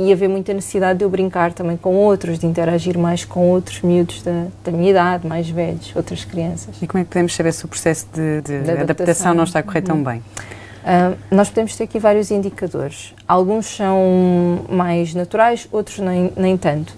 e 0.00 0.12
haver 0.12 0.28
muita 0.28 0.54
necessidade 0.54 0.98
de 0.98 1.04
eu 1.04 1.10
brincar 1.10 1.52
também 1.52 1.76
com 1.76 1.94
outros, 1.94 2.38
de 2.38 2.46
interagir 2.46 2.98
mais 2.98 3.24
com 3.24 3.50
outros 3.50 3.82
miúdos 3.82 4.22
da, 4.22 4.46
da 4.64 4.72
minha 4.72 4.90
idade, 4.90 5.26
mais 5.26 5.48
velhos, 5.50 5.92
outras 5.94 6.24
crianças. 6.24 6.74
E 6.80 6.86
como 6.86 7.02
é 7.02 7.04
que 7.04 7.10
podemos 7.10 7.34
saber 7.34 7.52
se 7.52 7.64
o 7.64 7.68
processo 7.68 8.06
de, 8.12 8.40
de, 8.40 8.54
adaptação. 8.54 8.82
adaptação. 8.82 9.34
não 9.34 9.44
está 9.44 9.58
a 9.58 9.62
correr 9.62 9.82
tão 9.82 9.96
uhum. 9.96 10.04
bem? 10.04 10.18
Uh, 10.18 11.18
nós 11.30 11.50
podemos 11.50 11.76
ter 11.76 11.84
aqui 11.84 11.98
vários 11.98 12.30
indicadores. 12.30 13.14
Alguns 13.28 13.66
são 13.66 14.64
mais 14.70 15.14
naturais, 15.14 15.68
outros 15.70 15.98
nem, 15.98 16.32
nem 16.34 16.56
tanto. 16.56 16.90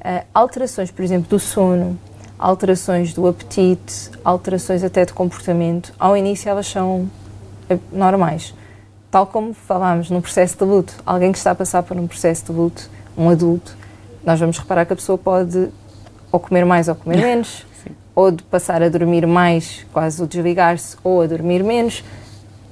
Uh, 0.00 0.22
alterações, 0.34 0.90
por 0.90 1.02
exemplo, 1.02 1.30
do 1.30 1.38
sono, 1.38 1.98
alterações 2.38 3.14
do 3.14 3.26
apetite, 3.26 4.10
alterações 4.22 4.84
até 4.84 5.06
de 5.06 5.14
comportamento, 5.14 5.94
ao 5.98 6.14
início 6.16 6.50
elas 6.50 6.66
são 6.66 7.08
eh, 7.70 7.78
normais 7.92 8.52
tal 9.12 9.26
como 9.26 9.52
falámos 9.52 10.08
num 10.08 10.22
processo 10.22 10.56
de 10.56 10.64
luto, 10.64 10.94
alguém 11.04 11.30
que 11.30 11.36
está 11.36 11.50
a 11.50 11.54
passar 11.54 11.82
por 11.82 11.98
um 11.98 12.06
processo 12.06 12.46
de 12.46 12.52
luto, 12.52 12.90
um 13.16 13.28
adulto, 13.28 13.76
nós 14.24 14.40
vamos 14.40 14.56
reparar 14.56 14.86
que 14.86 14.94
a 14.94 14.96
pessoa 14.96 15.18
pode 15.18 15.68
ou 16.32 16.40
comer 16.40 16.64
mais 16.64 16.88
ou 16.88 16.94
comer 16.94 17.18
menos, 17.22 17.66
ou 18.14 18.30
de 18.30 18.42
passar 18.44 18.82
a 18.82 18.88
dormir 18.88 19.26
mais, 19.26 19.84
quase 19.92 20.22
o 20.22 20.26
desligar-se, 20.26 20.96
ou 21.04 21.20
a 21.20 21.26
dormir 21.26 21.62
menos. 21.62 22.02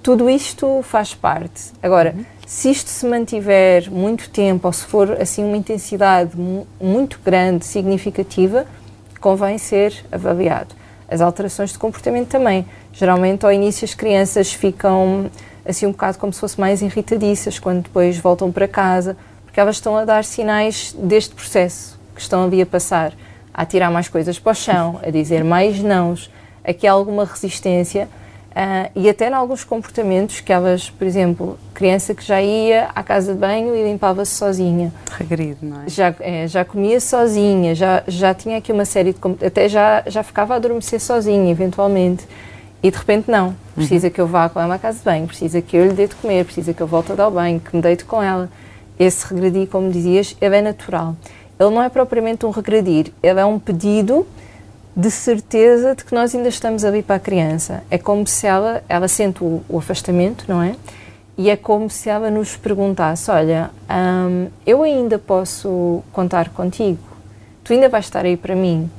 Tudo 0.03 0.31
isto 0.31 0.81
faz 0.83 1.15
parte. 1.15 1.73
Agora, 1.83 2.15
uhum. 2.17 2.25
se 2.47 2.71
isto 2.71 2.89
se 2.89 3.05
mantiver 3.05 3.91
muito 3.91 4.31
tempo, 4.31 4.67
ou 4.67 4.73
se 4.73 4.87
for 4.87 5.13
assim 5.21 5.45
uma 5.45 5.59
intensidade 5.59 6.33
muito 6.81 7.21
grande, 7.23 7.67
significativa, 7.67 8.65
convém 9.21 9.59
ser 9.59 10.07
avaliado. 10.11 10.75
As 11.07 11.21
alterações 11.21 11.73
de 11.73 11.79
comportamento 11.79 12.29
também. 12.29 12.65
Geralmente, 12.95 13.45
ao 13.45 13.53
início, 13.53 13.85
as 13.85 13.93
crianças 13.93 14.55
ficam 14.55 15.31
assim 15.65 15.87
um 15.87 15.93
bocado 15.93 16.19
como 16.19 16.33
se 16.33 16.41
fossem 16.41 16.61
mais 16.61 16.83
irritadiças 16.83 17.59
quando 17.59 17.83
depois 17.83 18.19
voltam 18.19 18.51
para 18.51 18.67
casa, 18.69 19.17
porque 19.45 19.59
elas 19.59 19.77
estão 19.77 19.97
a 19.97 20.05
dar 20.05 20.25
sinais 20.25 20.95
deste 20.99 21.35
processo 21.35 21.99
que 22.15 22.21
estão 22.21 22.45
ali 22.45 22.63
a 22.63 22.67
passar, 22.67 23.13
a 23.53 23.65
tirar 23.65 23.91
mais 23.91 24.09
coisas 24.09 24.39
para 24.39 24.53
o 24.53 24.55
chão, 24.55 25.01
a 25.03 25.11
dizer 25.11 25.43
mais 25.43 25.83
nãos, 25.83 26.31
aqui 26.65 26.87
há 26.87 26.93
alguma 26.93 27.25
resistência 27.25 28.09
uh, 28.51 28.91
e 28.95 29.09
até 29.09 29.29
em 29.29 29.35
alguns 29.35 29.65
comportamentos 29.65 30.41
que 30.41 30.53
elas, 30.53 30.91
por 30.91 31.07
exemplo, 31.07 31.59
criança 31.75 32.15
que 32.15 32.25
já 32.25 32.41
ia 32.41 32.91
à 32.95 33.03
casa 33.03 33.33
de 33.33 33.39
banho 33.39 33.75
e 33.75 33.83
limpava-se 33.83 34.35
sozinha. 34.35 34.93
Regredido, 35.19 35.59
não 35.63 35.83
é? 35.83 35.89
Já, 35.89 36.15
é, 36.21 36.47
já 36.47 36.65
comia 36.65 37.01
sozinha, 37.01 37.75
já, 37.75 38.03
já 38.07 38.35
tinha 38.35 38.59
aqui 38.59 38.73
uma 38.73 38.85
série 38.85 39.13
de... 39.13 39.47
até 39.47 39.69
já, 39.69 40.03
já 40.07 40.23
ficava 40.23 40.55
a 40.55 40.57
adormecer 40.57 41.01
sozinha, 41.01 41.51
eventualmente. 41.51 42.27
E 42.83 42.91
de 42.91 42.97
repente 42.97 43.31
não. 43.31 43.55
Precisa 43.75 44.07
uhum. 44.07 44.13
que 44.13 44.21
eu 44.21 44.27
vá 44.27 44.49
com 44.49 44.61
ela 44.61 44.75
à 44.75 44.79
casa 44.79 44.99
de 44.99 45.05
banho, 45.05 45.27
precisa 45.27 45.61
que 45.61 45.77
eu 45.77 45.87
lhe 45.87 45.93
dê 45.93 46.07
de 46.07 46.15
comer, 46.15 46.45
precisa 46.45 46.73
que 46.73 46.81
eu 46.81 46.87
volte 46.87 47.13
a 47.13 47.15
dar 47.15 47.29
o 47.29 47.31
banho, 47.31 47.61
que 47.61 47.75
me 47.75 47.83
deite 47.83 48.05
com 48.05 48.23
ela. 48.23 48.49
Esse 48.99 49.27
regredir, 49.33 49.69
como 49.69 49.91
dizias, 49.91 50.37
é 50.41 50.61
natural. 50.61 51.17
Ele 51.59 51.71
não 51.71 51.83
é 51.83 51.89
propriamente 51.89 52.47
um 52.47 52.51
regredir, 52.51 53.13
ele 53.23 53.41
é 53.41 53.45
um 53.45 53.59
pedido 53.59 54.27
de 54.97 55.11
certeza 55.11 55.95
de 55.95 56.05
que 56.05 56.15
nós 56.15 56.35
ainda 56.35 56.49
estamos 56.49 56.85
ali 56.85 57.03
para 57.03 57.17
a 57.17 57.21
criança. 57.21 57.83
É 57.91 57.99
como 57.99 58.27
se 58.27 58.47
ela, 58.47 58.83
ela 58.89 59.09
sente 59.09 59.43
o, 59.43 59.63
o 59.69 59.79
afastamento, 59.79 60.45
não 60.49 60.63
é? 60.63 60.75
E 61.39 61.49
é 61.49 61.57
como 61.57 61.89
se 61.89 62.09
ela 62.09 62.31
nos 62.31 62.57
perguntasse: 62.57 63.31
Olha, 63.31 63.71
hum, 63.91 64.49
eu 64.67 64.83
ainda 64.83 65.19
posso 65.19 66.03
contar 66.13 66.51
contigo? 66.51 66.99
Tu 67.65 67.73
ainda 67.73 67.89
vais 67.89 68.05
estar 68.05 68.25
aí 68.25 68.37
para 68.37 68.55
mim? 68.55 68.91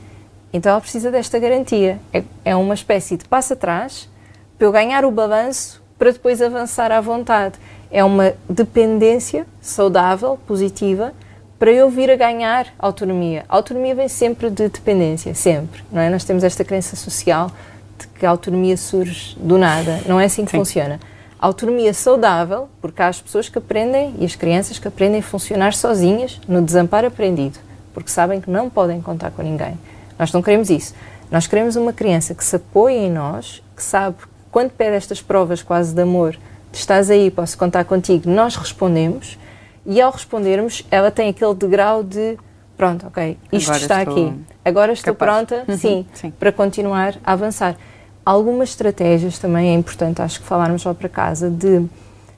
Então 0.53 0.71
ela 0.71 0.81
precisa 0.81 1.11
desta 1.11 1.39
garantia. 1.39 1.99
É, 2.13 2.23
é 2.45 2.55
uma 2.55 2.73
espécie 2.73 3.17
de 3.17 3.25
passo 3.25 3.53
atrás 3.53 4.09
para 4.57 4.67
eu 4.67 4.71
ganhar 4.71 5.05
o 5.05 5.11
balanço 5.11 5.81
para 5.97 6.11
depois 6.11 6.41
avançar 6.41 6.91
à 6.91 6.99
vontade. 6.99 7.55
É 7.91 8.03
uma 8.03 8.33
dependência 8.49 9.45
saudável, 9.61 10.39
positiva, 10.47 11.13
para 11.59 11.71
eu 11.71 11.89
vir 11.91 12.09
a 12.09 12.15
ganhar 12.15 12.67
autonomia. 12.79 13.45
A 13.47 13.55
autonomia 13.55 13.93
vem 13.93 14.07
sempre 14.07 14.49
de 14.49 14.67
dependência, 14.67 15.35
sempre. 15.35 15.83
Não 15.91 16.01
é? 16.01 16.09
Nós 16.09 16.23
temos 16.23 16.43
esta 16.43 16.63
crença 16.63 16.95
social 16.95 17.51
de 17.99 18.07
que 18.07 18.25
a 18.25 18.31
autonomia 18.31 18.75
surge 18.75 19.37
do 19.39 19.59
nada. 19.59 19.99
Não 20.07 20.19
é 20.19 20.25
assim 20.25 20.43
que 20.43 20.49
Sim. 20.51 20.57
funciona. 20.57 20.99
A 21.39 21.45
autonomia 21.45 21.93
saudável, 21.93 22.67
porque 22.81 23.01
há 23.01 23.07
as 23.07 23.21
pessoas 23.21 23.47
que 23.47 23.59
aprendem 23.59 24.15
e 24.17 24.25
as 24.25 24.35
crianças 24.35 24.79
que 24.79 24.87
aprendem 24.87 25.19
a 25.19 25.23
funcionar 25.23 25.73
sozinhas 25.73 26.39
no 26.47 26.61
desamparo 26.63 27.07
aprendido, 27.07 27.59
porque 27.93 28.09
sabem 28.09 28.41
que 28.41 28.49
não 28.49 28.67
podem 28.69 29.01
contar 29.01 29.29
com 29.29 29.43
ninguém. 29.43 29.77
Nós 30.21 30.31
não 30.31 30.39
queremos 30.43 30.69
isso. 30.69 30.93
Nós 31.31 31.47
queremos 31.47 31.75
uma 31.75 31.91
criança 31.91 32.35
que 32.35 32.43
se 32.45 32.55
apoie 32.55 32.95
em 32.95 33.11
nós, 33.11 33.63
que 33.75 33.81
sabe 33.81 34.17
que 34.17 34.27
quando 34.51 34.69
pede 34.69 34.95
estas 34.95 35.19
provas 35.19 35.63
quase 35.63 35.95
de 35.95 36.01
amor, 36.03 36.37
estás 36.71 37.09
aí, 37.09 37.31
posso 37.31 37.57
contar 37.57 37.85
contigo, 37.85 38.29
nós 38.29 38.55
respondemos 38.55 39.39
e 39.83 39.99
ao 39.99 40.11
respondermos, 40.11 40.85
ela 40.91 41.09
tem 41.09 41.29
aquele 41.29 41.55
degrau 41.55 42.03
de 42.03 42.37
pronto, 42.77 43.07
ok, 43.07 43.35
isto 43.51 43.71
Agora 43.71 43.81
está 43.81 44.01
aqui. 44.01 44.33
Agora 44.63 44.93
estou 44.93 45.15
capaz. 45.15 45.47
pronta, 45.47 45.65
uhum. 45.67 45.77
sim, 45.77 46.05
sim, 46.13 46.29
para 46.29 46.51
continuar 46.51 47.15
a 47.23 47.33
avançar. 47.33 47.75
Algumas 48.23 48.69
estratégias 48.69 49.39
também 49.39 49.71
é 49.71 49.73
importante, 49.73 50.21
acho 50.21 50.39
que 50.39 50.45
falarmos 50.45 50.83
lá 50.83 50.93
para 50.93 51.09
casa, 51.09 51.49
de 51.49 51.83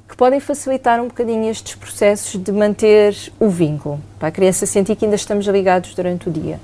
que 0.08 0.16
podem 0.16 0.40
facilitar 0.40 1.02
um 1.02 1.08
bocadinho 1.08 1.52
estes 1.52 1.76
processos 1.76 2.42
de 2.42 2.52
manter 2.54 3.14
o 3.42 3.50
vínculo, 3.50 4.00
para 4.18 4.30
a 4.30 4.32
criança 4.32 4.66
sentir 4.66 4.96
que 4.96 5.04
ainda 5.04 5.18
estamos 5.18 5.46
ligados 5.48 5.94
durante 5.94 6.30
o 6.30 6.32
dia. 6.32 6.62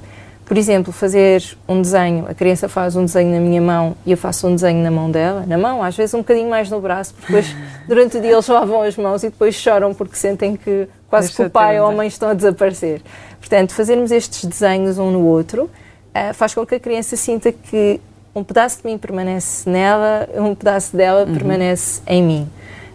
Por 0.50 0.58
exemplo, 0.58 0.92
fazer 0.92 1.44
um 1.68 1.80
desenho, 1.80 2.26
a 2.28 2.34
criança 2.34 2.68
faz 2.68 2.96
um 2.96 3.06
desenho 3.06 3.32
na 3.32 3.40
minha 3.40 3.62
mão 3.62 3.96
e 4.04 4.10
eu 4.10 4.18
faço 4.18 4.48
um 4.48 4.56
desenho 4.56 4.82
na 4.82 4.90
mão 4.90 5.12
dela, 5.12 5.46
na 5.46 5.60
mão, 5.60 5.84
às 5.84 5.96
vezes 5.96 6.12
um 6.16 6.22
bocadinho 6.22 6.50
mais 6.50 6.72
no 6.72 6.82
braço, 6.82 7.14
porque 7.14 7.32
depois 7.32 7.56
durante 7.88 8.18
o 8.18 8.20
dia 8.20 8.32
eles 8.32 8.48
lavam 8.48 8.82
as 8.82 8.98
mãos 8.98 9.22
e 9.22 9.30
depois 9.30 9.54
choram 9.54 9.94
porque 9.94 10.16
sentem 10.16 10.56
que 10.56 10.88
quase 11.08 11.28
Deixa 11.28 11.44
que 11.44 11.48
o 11.48 11.52
pai 11.52 11.80
ou 11.80 11.86
a 11.86 11.92
mãe 11.92 12.08
estão 12.08 12.30
a 12.30 12.34
desaparecer. 12.34 13.00
Portanto, 13.40 13.76
fazermos 13.76 14.12
estes 14.12 14.44
desenhos 14.44 14.98
um 14.98 15.12
no 15.12 15.24
outro 15.24 15.66
uh, 15.66 16.34
faz 16.34 16.56
com 16.56 16.66
que 16.66 16.74
a 16.74 16.80
criança 16.80 17.16
sinta 17.16 17.52
que 17.52 18.02
um 18.34 18.44
pedaço 18.44 18.82
de 18.82 18.88
mim 18.88 18.98
permanece 18.98 19.70
nela, 19.70 20.28
um 20.36 20.56
pedaço 20.56 20.98
dela 20.98 21.26
uhum. 21.26 21.34
permanece 21.36 22.02
em 22.08 22.24
mim. 22.24 22.50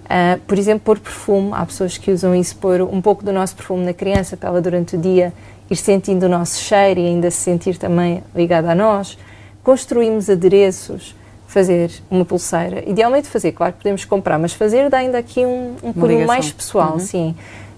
Uh, 0.06 0.40
por 0.40 0.58
exemplo, 0.58 0.80
pôr 0.84 0.98
perfume, 0.98 1.50
há 1.52 1.64
pessoas 1.64 1.96
que 1.98 2.10
usam 2.10 2.34
isso, 2.34 2.56
pôr 2.56 2.82
um 2.82 3.00
pouco 3.00 3.24
do 3.24 3.32
nosso 3.32 3.54
perfume 3.54 3.84
na 3.84 3.94
criança 3.94 4.36
para 4.36 4.48
ela 4.48 4.60
durante 4.60 4.96
o 4.96 4.98
dia 4.98 5.32
ir 5.70 5.76
sentindo 5.76 6.26
o 6.26 6.28
nosso 6.28 6.60
cheiro 6.60 7.00
e 7.00 7.06
ainda 7.06 7.30
se 7.30 7.38
sentir 7.38 7.78
também 7.78 8.22
ligada 8.34 8.72
a 8.72 8.74
nós. 8.74 9.18
Construímos 9.62 10.28
adereços, 10.28 11.14
fazer 11.46 11.90
uma 12.10 12.24
pulseira. 12.24 12.88
Idealmente 12.88 13.28
fazer, 13.28 13.52
claro 13.52 13.72
que 13.72 13.78
podemos 13.78 14.04
comprar, 14.04 14.38
mas 14.38 14.52
fazer 14.52 14.90
dá 14.90 14.98
ainda 14.98 15.18
aqui 15.18 15.44
um, 15.46 15.76
um 15.82 15.92
bocadinho 15.92 16.26
mais 16.26 16.52
pessoal, 16.52 16.94
uhum. 16.94 16.98
sim. 16.98 17.34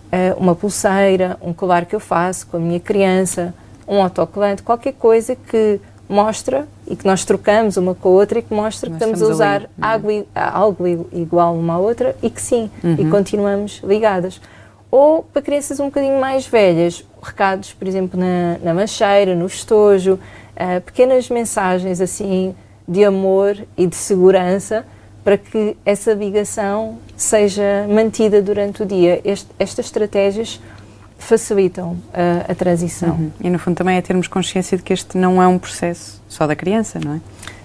Uh, 0.06 0.40
uma 0.40 0.54
pulseira, 0.54 1.36
um 1.42 1.52
colar 1.52 1.84
que 1.84 1.94
eu 1.94 2.00
faço 2.00 2.46
com 2.46 2.56
a 2.56 2.60
minha 2.60 2.80
criança, 2.80 3.54
um 3.86 4.00
autocolante, 4.02 4.62
qualquer 4.62 4.94
coisa 4.94 5.36
que 5.36 5.80
mostra 6.08 6.66
e 6.86 6.94
que 6.94 7.04
nós 7.04 7.24
trocamos 7.24 7.76
uma 7.76 7.94
com 7.94 8.08
a 8.08 8.12
outra 8.12 8.38
e 8.38 8.42
que 8.42 8.54
mostra 8.54 8.88
nós 8.88 8.98
que 8.98 9.04
estamos 9.04 9.28
a 9.28 9.32
usar 9.32 9.68
ali, 9.80 10.26
água, 10.32 10.50
algo 10.52 11.08
igual 11.12 11.54
uma 11.54 11.74
à 11.74 11.78
outra 11.78 12.16
e 12.22 12.30
que 12.30 12.40
sim, 12.40 12.70
uhum. 12.82 12.96
e 12.98 13.10
continuamos 13.10 13.80
ligadas 13.84 14.40
ou 14.90 15.22
para 15.22 15.42
crianças 15.42 15.80
um 15.80 15.86
bocadinho 15.86 16.20
mais 16.20 16.46
velhas, 16.46 17.04
recados, 17.22 17.72
por 17.72 17.86
exemplo, 17.86 18.18
na, 18.18 18.58
na 18.62 18.74
mancheira, 18.74 19.34
no 19.34 19.46
estojo, 19.46 20.14
uh, 20.14 20.80
pequenas 20.82 21.28
mensagens 21.28 22.00
assim 22.00 22.54
de 22.86 23.04
amor 23.04 23.56
e 23.76 23.86
de 23.86 23.96
segurança 23.96 24.86
para 25.24 25.36
que 25.36 25.76
essa 25.84 26.12
ligação 26.12 26.98
seja 27.16 27.86
mantida 27.88 28.40
durante 28.40 28.84
o 28.84 28.86
dia. 28.86 29.20
Este, 29.24 29.48
estas 29.58 29.86
estratégias 29.86 30.60
facilitam 31.18 31.92
uh, 31.92 32.00
a 32.48 32.54
transição. 32.54 33.16
Uhum. 33.16 33.30
E 33.40 33.50
no 33.50 33.58
fundo 33.58 33.76
também 33.76 33.96
é 33.96 34.02
termos 34.02 34.28
consciência 34.28 34.76
de 34.76 34.84
que 34.84 34.92
este 34.92 35.18
não 35.18 35.42
é 35.42 35.48
um 35.48 35.58
processo 35.58 36.22
só 36.28 36.46
da 36.46 36.54
criança, 36.54 37.00
não 37.04 37.14
é? 37.14 37.20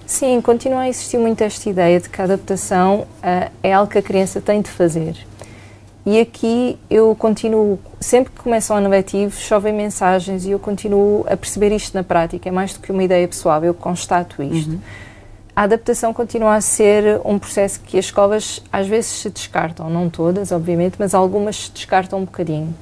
Sim, 0.07 0.41
continua 0.41 0.81
a 0.81 0.89
existir 0.89 1.17
muito 1.17 1.41
esta 1.41 1.69
ideia 1.69 1.99
de 1.99 2.09
que 2.09 2.19
a 2.19 2.25
adaptação 2.25 3.01
uh, 3.01 3.51
é 3.61 3.71
algo 3.71 3.91
que 3.91 3.97
a 3.97 4.01
criança 4.01 4.41
tem 4.41 4.61
de 4.61 4.69
fazer 4.69 5.15
E 6.05 6.19
aqui 6.19 6.79
eu 6.89 7.15
continuo, 7.15 7.79
sempre 7.99 8.33
que 8.33 8.41
começa 8.41 8.73
o 8.73 8.77
ano 8.77 8.89
letivo, 8.89 9.35
chovem 9.35 9.71
mensagens 9.71 10.45
e 10.45 10.51
eu 10.51 10.57
continuo 10.57 11.23
a 11.29 11.37
perceber 11.37 11.71
isto 11.71 11.93
na 11.93 12.03
prática. 12.03 12.49
É 12.49 12.51
mais 12.51 12.73
do 12.73 12.79
que 12.79 12.91
uma 12.91 13.03
ideia 13.03 13.27
pessoal, 13.27 13.63
eu 13.63 13.73
constato 13.73 14.41
isto. 14.41 14.71
Uhum. 14.71 14.79
A 15.55 15.63
adaptação 15.63 16.11
continua 16.13 16.55
a 16.55 16.61
ser 16.61 17.21
um 17.23 17.37
processo 17.37 17.81
que 17.81 17.99
as 17.99 18.05
escolas 18.05 18.63
às 18.71 18.87
vezes 18.87 19.11
se 19.11 19.29
descartam, 19.29 19.89
não 19.89 20.09
todas, 20.09 20.51
obviamente, 20.51 20.95
mas 20.97 21.13
algumas 21.13 21.65
se 21.65 21.71
descartam 21.71 22.19
um 22.19 22.25
bocadinho. 22.25 22.73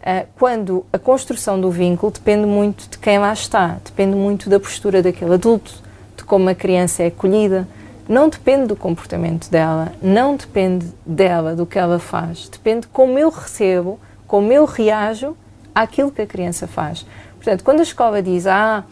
Uh, 0.00 0.26
quando 0.38 0.86
a 0.92 0.98
construção 0.98 1.60
do 1.60 1.70
vínculo 1.70 2.12
depende 2.12 2.46
muito 2.46 2.88
de 2.88 2.96
quem 2.96 3.18
lá 3.18 3.32
está, 3.32 3.78
depende 3.84 4.16
muito 4.16 4.48
da 4.48 4.58
postura 4.58 5.02
daquele 5.02 5.34
adulto, 5.34 5.74
de 6.16 6.24
como 6.24 6.48
a 6.48 6.54
criança 6.54 7.02
é 7.02 7.08
acolhida, 7.08 7.68
não 8.08 8.28
depende 8.28 8.66
do 8.66 8.76
comportamento 8.76 9.50
dela, 9.50 9.92
não 10.00 10.36
depende 10.36 10.86
dela, 11.04 11.54
do 11.54 11.66
que 11.66 11.78
ela 11.78 11.98
faz, 11.98 12.48
depende 12.48 12.82
de 12.82 12.86
como 12.88 13.18
eu 13.18 13.30
recebo, 13.30 13.98
como 14.26 14.52
eu 14.52 14.64
reajo 14.64 15.36
àquilo 15.74 16.10
que 16.10 16.22
a 16.22 16.26
criança 16.26 16.66
faz. 16.66 17.06
Portanto, 17.36 17.62
quando 17.64 17.80
a 17.80 17.82
escola 17.82 18.22
diz, 18.22 18.46
ah, 18.46 18.84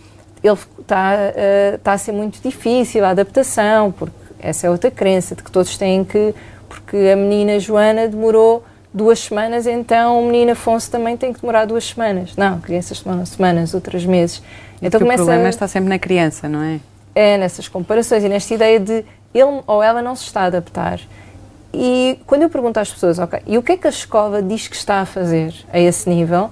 ele 0.43 0.59
está, 0.79 1.13
uh, 1.15 1.75
está 1.77 1.93
a 1.93 1.99
ser 1.99 2.13
muito 2.13 2.41
difícil 2.43 3.05
a 3.05 3.11
adaptação, 3.11 3.91
porque 3.93 4.15
essa 4.39 4.67
é 4.67 4.71
outra 4.71 4.91
crença, 4.91 5.35
de 5.35 5.43
que 5.43 5.51
todos 5.51 5.79
têm 5.79 6.05
que, 6.05 6.35
porque 6.69 6.97
a 7.13 7.17
menina 7.17 7.59
Joana 7.59 8.07
demorou 8.07 8.65
duas 8.93 9.19
semanas, 9.19 9.67
então 9.67 10.23
o 10.23 10.27
menino 10.27 10.53
Afonso 10.53 10.91
também 10.91 11.17
tem 11.17 11.33
que 11.33 11.41
demorar 11.41 11.65
duas 11.65 11.85
semanas. 11.85 12.37
Não, 12.37 12.61
crianças 12.61 13.01
demoram 13.01 13.25
semanas, 13.27 13.75
outras 13.75 14.05
meses. 14.05 14.43
Então 14.81 15.01
o 15.01 15.05
problema 15.05 15.47
a... 15.47 15.49
está 15.49 15.67
sempre 15.67 15.89
na 15.89 15.99
criança, 15.99 16.49
não 16.49 16.63
é? 16.63 16.79
É, 17.15 17.37
nessas 17.39 17.69
comparações 17.69 18.25
e 18.25 18.29
nesta 18.29 18.55
ideia 18.55 18.81
de 18.81 19.05
ele 19.33 19.63
ou 19.67 19.83
ela 19.83 20.03
não 20.03 20.17
se 20.17 20.25
está 20.25 20.43
a 20.43 20.47
adaptar. 20.47 21.01
E 21.73 22.19
quando 22.27 22.43
eu 22.43 22.51
pergunto 22.51 22.79
às 22.79 22.93
pessoas, 22.93 23.19
ok, 23.19 23.41
e 23.47 23.59
o 23.59 23.63
que 23.63 23.73
é 23.73 23.77
que 23.77 23.87
a 23.87 23.91
escola 23.91 24.41
diz 24.41 24.69
que 24.69 24.77
está 24.77 25.01
a 25.01 25.07
fazer 25.07 25.53
a 25.73 25.79
esse 25.79 26.09
nível? 26.09 26.51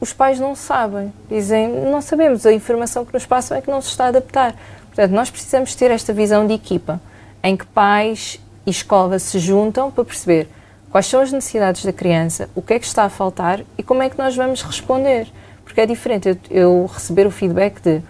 Os 0.00 0.12
pais 0.12 0.38
não 0.38 0.54
sabem. 0.54 1.12
Dizem, 1.28 1.68
não 1.68 2.00
sabemos, 2.00 2.46
a 2.46 2.52
informação 2.52 3.04
que 3.04 3.12
nos 3.12 3.26
passam 3.26 3.56
é 3.56 3.60
que 3.60 3.70
não 3.70 3.80
se 3.80 3.88
está 3.88 4.04
a 4.04 4.08
adaptar. 4.08 4.54
Portanto, 4.86 5.10
nós 5.10 5.28
precisamos 5.28 5.74
ter 5.74 5.90
esta 5.90 6.12
visão 6.12 6.46
de 6.46 6.54
equipa, 6.54 7.00
em 7.42 7.56
que 7.56 7.66
pais 7.66 8.38
e 8.64 8.70
escola 8.70 9.18
se 9.18 9.40
juntam 9.40 9.90
para 9.90 10.04
perceber 10.04 10.48
quais 10.88 11.06
são 11.06 11.20
as 11.20 11.32
necessidades 11.32 11.84
da 11.84 11.92
criança, 11.92 12.48
o 12.54 12.62
que 12.62 12.74
é 12.74 12.78
que 12.78 12.86
está 12.86 13.02
a 13.02 13.08
faltar 13.08 13.60
e 13.76 13.82
como 13.82 14.04
é 14.04 14.08
que 14.08 14.16
nós 14.16 14.36
vamos 14.36 14.62
responder. 14.62 15.26
Porque 15.64 15.80
é 15.80 15.86
diferente 15.86 16.28
eu, 16.28 16.36
eu 16.48 16.90
receber 16.92 17.26
o 17.26 17.30
feedback 17.32 17.80
de 17.80 18.00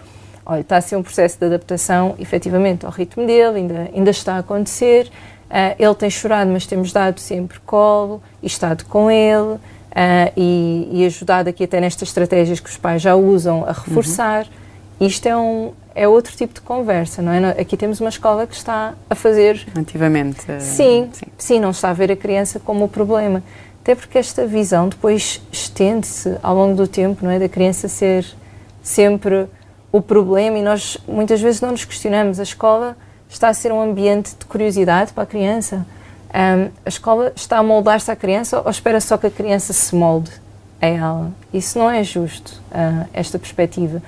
olha, 0.47 0.61
está 0.61 0.77
a 0.77 0.81
ser 0.81 0.97
um 0.97 1.03
processo 1.03 1.39
de 1.39 1.47
adaptação 1.47 2.15
efetivamente 2.19 2.85
ao 2.85 2.93
ritmo 2.93 3.27
dele, 3.27 3.59
ainda, 3.59 3.91
ainda 3.95 4.11
está 4.11 4.35
a 4.35 4.39
acontecer, 4.39 5.11
uh, 5.51 5.75
ele 5.79 5.95
tem 5.95 6.11
chorado, 6.11 6.51
mas 6.51 6.67
temos 6.67 6.93
dado 6.93 7.21
sempre 7.21 7.59
colo 7.61 8.23
e 8.43 8.47
estado 8.47 8.85
com 8.85 9.11
ele 9.11 9.55
uh, 9.95 10.33
e, 10.37 10.89
e, 10.93 11.07
ajudado 11.07 11.49
aqui 11.49 11.65
até 11.65 11.81
nestas 11.81 12.09
estratégias 12.09 12.61
que 12.61 12.69
os 12.69 12.77
pais 12.77 13.01
já 13.01 13.15
usam 13.15 13.65
a 13.65 13.73
reforçar. 13.73 14.47
Uhum. 15.01 15.07
Isto 15.07 15.27
é 15.27 15.37
um, 15.37 15.73
é 15.95 16.07
outro 16.07 16.37
tipo 16.37 16.55
de 16.55 16.61
conversa, 16.61 17.23
não 17.23 17.33
é? 17.33 17.51
Aqui 17.61 17.77
temos 17.77 18.01
uma 18.01 18.11
escola 18.11 18.47
que 18.47 18.55
está 18.55 18.95
a 19.09 19.15
fazer. 19.15 19.67
Ativamente. 19.75 20.41
Sim, 20.61 21.09
sim, 21.13 21.27
sim, 21.37 21.61
não 21.61 21.71
está 21.71 21.91
a 21.91 21.93
ver 21.93 22.13
a 22.13 22.17
criança 22.17 22.61
como 22.61 22.85
o 22.85 22.89
problema. 22.89 23.43
Até 23.83 23.95
porque 23.95 24.17
esta 24.19 24.47
visão 24.47 24.89
depois 24.89 25.43
estende-se 25.53 26.39
ao 26.43 26.55
longo 26.55 26.75
do 26.75 26.89
tempo, 26.89 27.25
não 27.25 27.31
é? 27.31 27.39
Da 27.39 27.49
criança 27.49 27.87
ser 27.87 28.25
sempre 28.83 29.47
o 29.95 30.03
problema 30.03 30.59
e 30.59 30.63
nós 30.63 30.99
muitas 31.07 31.41
vezes 31.41 31.61
não 31.61 31.71
nos 31.71 31.85
questionamos. 31.85 32.41
A 32.41 32.43
escola 32.43 32.97
está 33.29 33.49
a 33.49 33.55
ser 33.55 33.71
um 33.71 33.81
ambiente 33.81 34.35
de 34.37 34.45
curiosidade 34.45 35.13
para 35.13 35.23
a 35.23 35.27
criança. 35.27 35.87
Um, 36.35 36.69
a 36.85 36.89
escola 36.89 37.33
está 37.37 37.59
a 37.59 37.63
moldar-se 37.63 38.11
à 38.11 38.17
criança 38.17 38.61
ou 38.61 38.69
espera 38.69 39.01
só 39.01 39.17
que 39.17 39.29
a 39.29 39.31
criança 39.31 39.73
se 39.73 39.95
molde 39.95 40.33
a 40.83 40.87
ela? 40.89 41.33
Isso 41.53 41.79
não 41.79 41.89
é 41.89 42.03
justo, 42.03 42.61
uh, 42.73 43.09
esta 43.13 43.39
perspectiva. 43.39 44.03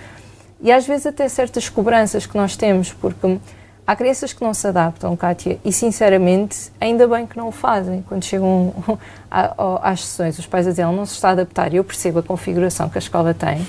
E 0.60 0.72
às 0.72 0.84
vezes 0.84 1.06
até 1.06 1.28
certas 1.28 1.68
cobranças 1.68 2.26
que 2.26 2.36
nós 2.36 2.56
temos, 2.56 2.92
porque 2.92 3.38
há 3.86 3.94
crianças 3.94 4.32
que 4.32 4.42
não 4.42 4.52
se 4.52 4.66
adaptam, 4.66 5.16
Kátia, 5.16 5.60
e 5.64 5.72
sinceramente, 5.72 6.72
ainda 6.80 7.06
bem 7.06 7.28
que 7.28 7.36
não 7.36 7.46
o 7.46 7.52
fazem. 7.52 8.02
Quando 8.08 8.24
chegam 8.24 8.74
às 9.80 10.04
sessões, 10.04 10.36
os 10.36 10.46
pais 10.46 10.66
dizem, 10.66 10.84
não 10.84 11.06
se 11.06 11.14
está 11.14 11.28
a 11.28 11.30
adaptar, 11.30 11.72
e 11.72 11.76
eu 11.76 11.84
percebo 11.84 12.18
a 12.18 12.22
configuração 12.24 12.88
que 12.88 12.98
a 12.98 13.00
escola 13.00 13.32
tem, 13.32 13.64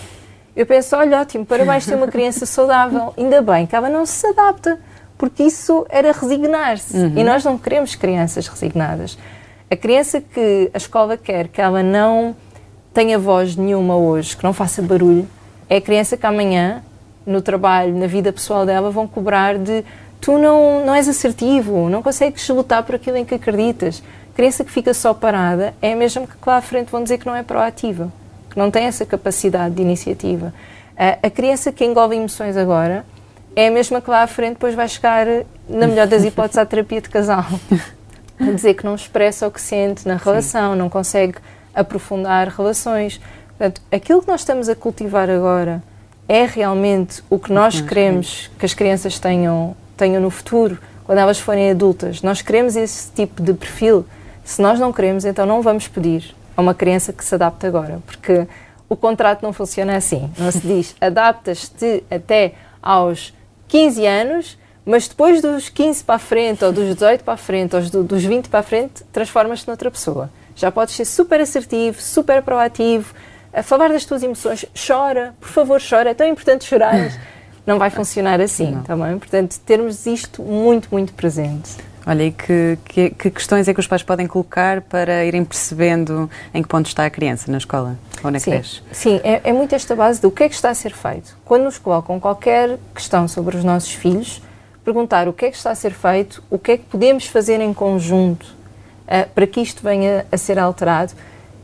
eu 0.58 0.66
penso, 0.66 0.96
olha, 0.96 1.22
ótimo, 1.22 1.46
parabéns 1.46 1.86
ter 1.86 1.94
uma 1.94 2.08
criança 2.08 2.44
saudável. 2.48 3.14
Ainda 3.16 3.44
bem 3.44 3.68
que 3.68 3.76
ela 3.76 3.90
não 3.90 4.08
se 4.08 4.26
adapta, 4.26 4.80
porque 5.16 5.44
isso 5.44 5.86
era 5.88 6.12
resignar-se. 6.12 6.98
Uhum. 6.98 7.14
E 7.16 7.24
nós 7.24 7.46
não 7.46 7.60
queremos 7.60 7.94
crianças 7.94 8.48
resignadas. 8.48 9.20
A 9.70 9.76
criança 9.76 10.20
que 10.20 10.72
a 10.74 10.78
escola 10.78 11.16
quer 11.16 11.48
que 11.48 11.62
ela 11.62 11.84
não 11.84 12.36
tenha 12.92 13.20
voz 13.20 13.56
nenhuma 13.56 13.96
hoje, 13.98 14.36
que 14.36 14.44
não 14.44 14.52
faça 14.52 14.82
barulho, 14.82 15.28
é 15.70 15.78
a 15.78 15.82
criança 15.82 16.18
que 16.18 16.26
amanhã, 16.26 16.82
no 17.24 17.40
trabalho, 17.40 17.96
na 17.96 18.08
vida 18.08 18.34
pessoal 18.34 18.66
dela, 18.66 18.90
vão 18.90 19.08
cobrar 19.08 19.60
de 19.60 19.86
tu 20.20 20.40
não, 20.40 20.84
não 20.84 20.96
és 20.96 21.08
assertivo, 21.08 21.88
não 21.88 22.02
consegues 22.02 22.50
lutar 22.50 22.82
por 22.82 22.96
aquilo 22.96 23.18
em 23.18 23.24
que 23.24 23.36
acreditas. 23.36 24.02
A 24.34 24.36
criança 24.36 24.64
que 24.64 24.72
fica 24.72 24.92
só 24.92 25.14
parada 25.14 25.76
é 25.84 25.94
a 25.94 25.96
mesma 25.96 26.26
que 26.26 26.34
lá 26.48 26.58
à 26.58 26.62
frente 26.62 26.90
vão 26.90 27.04
dizer 27.04 27.20
que 27.20 27.28
não 27.28 27.36
é 27.36 27.44
proativa 27.44 28.12
que 28.58 28.60
não 28.60 28.72
tem 28.72 28.86
essa 28.86 29.06
capacidade 29.06 29.76
de 29.76 29.84
iniciativa. 29.84 30.52
a 30.98 31.30
criança 31.30 31.72
que 31.72 31.86
engole 31.86 32.16
emoções 32.16 32.58
agora 32.58 33.06
é 33.56 33.68
a 33.68 33.72
mesma 33.72 34.02
que 34.02 34.10
lá 34.10 34.24
à 34.24 34.28
frente 34.28 34.54
depois 34.54 34.74
vai 34.74 34.88
chegar, 34.88 35.28
na 35.70 35.86
melhor 35.86 36.08
das 36.08 36.24
hipóteses, 36.24 36.58
à 36.58 36.66
terapia 36.66 37.00
de 37.00 37.08
casal. 37.08 37.46
A 38.40 38.52
dizer 38.52 38.76
que 38.76 38.86
não 38.86 38.94
expressa 38.94 39.48
o 39.48 39.52
que 39.52 39.60
sente 39.60 40.08
na 40.08 40.16
relação, 40.16 40.74
Sim. 40.74 40.78
não 40.78 40.90
consegue 40.90 41.36
aprofundar 41.74 42.48
relações. 42.50 43.20
Portanto, 43.50 43.82
aquilo 43.92 44.22
que 44.22 44.28
nós 44.28 44.42
estamos 44.42 44.70
a 44.70 44.76
cultivar 44.76 45.28
agora 45.28 45.82
é 46.30 46.46
realmente 46.46 47.24
o 47.32 47.40
que 47.40 47.52
nós 47.52 47.82
queremos 47.82 48.52
que 48.60 48.66
as 48.66 48.76
crianças 48.76 49.18
tenham, 49.18 49.76
tenham 49.96 50.22
no 50.22 50.30
futuro, 50.30 50.78
quando 51.04 51.18
elas 51.18 51.40
forem 51.40 51.72
adultas. 51.72 52.22
Nós 52.22 52.44
queremos 52.44 52.76
esse 52.76 53.12
tipo 53.12 53.42
de 53.42 53.54
perfil. 53.54 54.06
Se 54.44 54.62
nós 54.62 54.80
não 54.80 54.94
queremos, 54.94 55.26
então 55.26 55.48
não 55.48 55.64
vamos 55.64 55.88
pedir 55.88 56.37
a 56.58 56.62
uma 56.62 56.74
criança 56.74 57.14
que 57.14 57.24
se 57.24 57.36
adapta 57.36 57.68
agora, 57.68 58.02
porque 58.06 58.48
o 58.90 58.96
contrato 58.96 59.44
não 59.44 59.54
funciona 59.54 59.96
assim. 59.96 60.30
Não 60.38 60.52
se 60.52 60.60
diz 60.60 60.96
adaptas-te 61.00 62.04
até 62.10 62.56
aos 62.82 63.34
15 63.68 64.06
anos, 64.06 64.58
mas 64.84 65.08
depois 65.08 65.42
dos 65.42 65.70
15 65.70 66.04
para 66.04 66.16
a 66.16 66.20
frente, 66.20 66.66
ou 66.66 66.72
dos 66.72 66.86
18 66.96 67.24
para 67.24 67.36
a 67.36 67.38
frente, 67.38 67.76
ou 67.76 68.04
dos 68.04 68.24
20 68.24 68.50
para 68.50 68.62
a 68.62 68.64
frente, 68.64 69.04
transformas-te 69.14 69.68
noutra 69.68 69.92
pessoa. 69.92 70.32
Já 70.56 70.72
podes 70.72 70.96
ser 70.96 71.06
super 71.06 71.40
assertivo, 71.40 72.02
super 72.02 72.42
proativo, 72.42 73.14
a 73.54 73.62
falar 73.62 73.90
das 73.90 74.06
tuas 74.06 74.24
emoções, 74.24 74.66
chora, 74.76 75.36
por 75.40 75.50
favor, 75.50 75.82
chora, 75.82 76.12
é 76.12 76.14
tão 76.14 76.28
importante 76.28 76.66
chorar. 76.66 77.12
Não 77.66 77.78
vai 77.78 77.90
funcionar 77.90 78.40
assim, 78.40 78.82
também. 78.86 79.12
Tá 79.12 79.20
Portanto, 79.20 79.60
termos 79.66 80.06
isto 80.06 80.42
muito, 80.42 80.88
muito 80.90 81.12
presente. 81.14 81.76
Olha, 82.08 82.24
e 82.24 82.32
que, 82.32 82.80
que, 82.86 83.10
que, 83.10 83.30
questões 83.30 83.68
é 83.68 83.74
que 83.74 83.82
os 83.82 83.86
pais 83.86 84.02
podem 84.02 84.28
colocar 84.28 84.80
para 84.80 85.26
irem 85.26 85.44
percebendo 85.44 86.30
em 86.54 86.62
que 86.62 86.70
ponto 86.70 86.86
está 86.86 87.06
a 87.06 87.10
criança 87.10 87.52
na 87.52 87.58
escola 87.58 87.98
ou 88.24 88.32
na 88.32 88.40
sim, 88.40 88.52
creche? 88.52 88.82
Sim, 88.94 89.20
é, 89.26 89.42
é 89.44 89.52
muito 89.52 89.76
esta 89.76 89.94
base 89.94 90.22
do 90.22 90.32
que 90.32 90.44
é 90.44 90.48
que 90.48 90.56
está 90.56 90.70
a 90.70 90.74
ser 90.74 90.94
feito. 90.94 91.38
Quando 91.44 91.64
nos 91.64 91.78
colocam 91.78 92.18
qualquer 92.18 92.80
questão 92.96 93.28
sobre 93.28 93.58
os 93.58 93.64
nossos 93.66 93.92
filhos, 93.92 94.42
perguntar 94.86 95.28
o 95.28 95.34
que 95.34 95.48
é 95.48 95.52
que 95.52 95.58
está 95.58 95.72
a 95.72 95.76
ser 95.76 95.92
feito, 95.92 96.42
o 96.50 96.58
que 96.58 96.72
é 96.72 96.78
que 96.78 96.86
podemos 96.86 97.28
fazer 97.28 97.60
em 97.60 97.74
conjunto 97.74 98.44
uh, 98.46 99.30
para 99.36 99.46
que 99.46 99.60
isto 99.60 99.84
venha 99.84 100.26
a 100.32 100.38
ser 100.38 100.58
alterado 100.58 101.12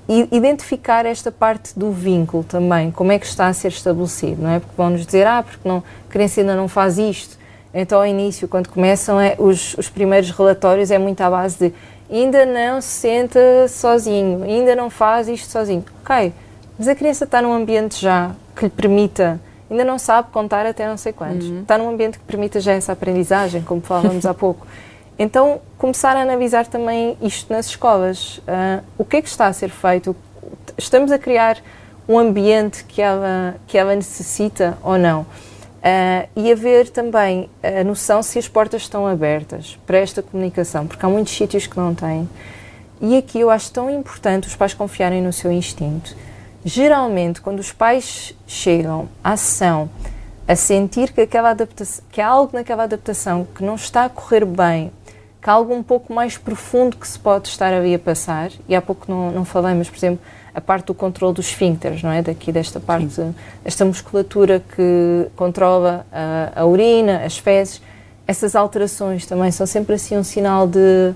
e 0.10 0.28
identificar 0.30 1.06
esta 1.06 1.32
parte 1.32 1.80
do 1.80 1.90
vínculo 1.90 2.44
também, 2.44 2.92
como 2.92 3.14
é 3.14 3.18
que 3.18 3.26
está 3.26 3.48
a 3.48 3.54
ser 3.54 3.70
estabelecido, 3.70 4.42
não 4.42 4.50
é? 4.50 4.60
Porque 4.60 4.74
vão-nos 4.76 5.06
dizer, 5.06 5.26
ah, 5.26 5.42
porque 5.42 5.66
não, 5.66 5.78
a 5.78 6.12
criança 6.12 6.42
ainda 6.42 6.54
não 6.54 6.68
faz 6.68 6.98
isto, 6.98 7.38
então, 7.74 8.00
ao 8.00 8.06
início, 8.06 8.48
quando 8.48 8.70
começam 8.70 9.20
é, 9.20 9.36
os, 9.40 9.76
os 9.78 9.90
primeiros 9.90 10.30
relatórios, 10.30 10.92
é 10.92 10.98
muito 10.98 11.22
à 11.22 11.30
base 11.30 11.58
de 11.58 11.74
ainda 12.10 12.46
não 12.46 12.80
se 12.80 12.90
senta 12.90 13.68
sozinho, 13.68 14.44
ainda 14.44 14.76
não 14.76 14.90
faz 14.90 15.28
isto 15.28 15.50
sozinho. 15.50 15.84
Ok, 16.04 16.32
mas 16.78 16.88
a 16.88 16.96
criança 16.96 17.24
está 17.24 17.42
num 17.42 17.52
ambiente 17.52 18.00
já 18.00 18.32
que 18.56 18.66
lhe 18.66 18.70
permita, 18.70 19.40
ainda 19.70 19.84
não 19.84 19.98
sabe 19.98 20.30
contar 20.32 20.66
até 20.66 20.88
não 20.88 20.98
sei 20.98 21.12
quantos, 21.12 21.48
uhum. 21.48 21.62
está 21.62 21.78
num 21.78 21.90
ambiente 21.90 22.20
que 22.20 22.26
permita 22.26 22.60
já 22.60 22.74
essa 22.74 22.92
aprendizagem, 22.92 23.64
como 23.64 23.82
falávamos 23.82 24.26
há 24.26 24.34
pouco. 24.34 24.68
Então, 25.18 25.62
começar 25.78 26.16
a 26.18 26.22
analisar 26.22 26.68
também 26.68 27.18
isto 27.22 27.52
nas 27.54 27.68
escolas. 27.68 28.38
Uh, 28.40 28.84
o 28.98 29.06
que 29.06 29.18
é 29.18 29.22
que 29.22 29.30
está 29.30 29.48
a 29.48 29.54
ser 29.54 29.70
feito? 29.70 30.16
Estamos 30.78 31.12
a 31.12 31.20
criar 31.20 31.58
um 32.08 32.18
ambiente 32.18 32.84
que 32.84 33.02
ela, 33.02 33.56
que 33.68 33.78
ela 33.78 33.96
necessita 33.96 34.78
ou 34.84 34.98
não? 34.98 35.26
Uh, 35.84 36.30
e 36.34 36.50
haver 36.50 36.90
também 36.90 37.50
a 37.62 37.84
noção 37.84 38.24
se 38.24 38.40
as 38.40 38.48
portas 38.48 38.84
estão 38.84 39.06
abertas 39.06 39.78
para 39.86 39.98
esta 39.98 40.24
comunicação, 40.24 40.88
porque 40.88 41.06
há 41.06 41.10
muitos 41.10 41.36
sítios 41.36 41.68
que 41.68 41.76
não 41.76 41.94
têm. 41.94 42.30
E 43.02 43.18
aqui 43.18 43.42
eu 43.42 43.50
acho 43.50 43.70
tão 43.74 43.90
importante 43.90 44.48
os 44.48 44.56
pais 44.56 44.74
confiarem 44.74 45.22
no 45.22 45.34
seu 45.34 45.52
instinto. 45.52 46.16
Geralmente, 46.64 47.42
quando 47.42 47.60
os 47.60 47.74
pais 47.74 48.34
chegam 48.48 49.10
à 49.22 49.36
sessão 49.36 49.90
a 50.48 50.56
sentir 50.56 51.12
que, 51.12 51.20
aquela 51.20 51.50
adaptação, 51.50 52.06
que 52.10 52.22
há 52.22 52.28
algo 52.28 52.52
naquela 52.54 52.84
adaptação 52.84 53.46
que 53.54 53.62
não 53.62 53.76
está 53.76 54.06
a 54.06 54.10
correr 54.10 54.46
bem, 54.46 54.90
que 55.42 55.50
há 55.50 55.54
algo 55.54 55.74
um 55.74 55.84
pouco 55.84 56.14
mais 56.14 56.38
profundo 56.38 56.96
que 56.96 57.06
se 57.06 57.20
pode 57.20 57.50
estar 57.50 57.74
ali 57.74 57.94
a 57.94 58.00
passar, 58.00 58.52
e 58.70 58.74
há 58.74 58.82
pouco 58.82 59.12
não, 59.12 59.32
não 59.32 59.44
falei, 59.44 59.74
mas 59.74 59.90
por 59.90 59.98
exemplo, 59.98 60.22
a 60.54 60.62
parte 60.62 60.88
do 60.88 60.94
controle 60.94 61.34
dos 61.34 61.48
esfíncteres, 61.48 62.04
não 62.04 62.12
é? 62.12 62.22
Daqui 62.22 62.52
desta 62.52 62.80
parte, 62.80 63.14
Sim. 63.14 63.36
esta 63.66 63.84
musculatura 63.84 64.62
que 64.76 65.28
controla 65.36 66.06
a, 66.12 66.62
a, 66.62 66.66
urina, 66.66 67.24
as 67.26 67.38
fezes, 67.38 67.82
essas 68.28 68.56
alterações 68.56 69.26
também 69.26 69.52
são 69.52 69.66
sempre 69.66 69.96
assim 69.96 70.16
um 70.18 70.24
sinal 70.24 70.68
de, 70.68 71.14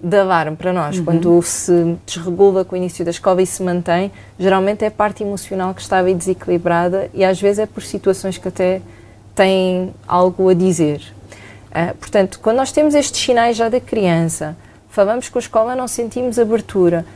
de 0.00 0.16
alarme 0.16 0.56
para 0.56 0.72
nós. 0.72 0.98
Uhum. 0.98 1.04
Quando 1.04 1.42
se 1.42 1.96
desregula 2.04 2.64
com 2.64 2.74
o 2.74 2.78
início 2.78 3.04
da 3.04 3.12
escola 3.12 3.40
e 3.40 3.46
se 3.46 3.62
mantém, 3.62 4.10
geralmente 4.38 4.84
é 4.84 4.88
a 4.88 4.90
parte 4.90 5.22
emocional 5.22 5.72
que 5.72 5.82
bem 6.02 6.16
desequilibrada 6.16 7.08
e 7.14 7.24
às 7.24 7.40
vezes 7.40 7.60
é 7.60 7.66
por 7.66 7.82
situações 7.82 8.38
que 8.38 8.48
até 8.48 8.82
têm 9.34 9.94
algo 10.06 10.48
a 10.48 10.54
dizer. 10.54 11.00
Uh, 11.70 11.94
portanto, 11.96 12.40
quando 12.42 12.56
nós 12.56 12.72
temos 12.72 12.94
estes 12.96 13.20
sinais 13.20 13.56
já 13.56 13.68
da 13.68 13.80
criança, 13.80 14.56
falamos 14.88 15.28
com 15.28 15.38
a 15.38 15.40
escola, 15.40 15.76
não 15.76 15.86
sentimos 15.86 16.36
abertura, 16.36 17.06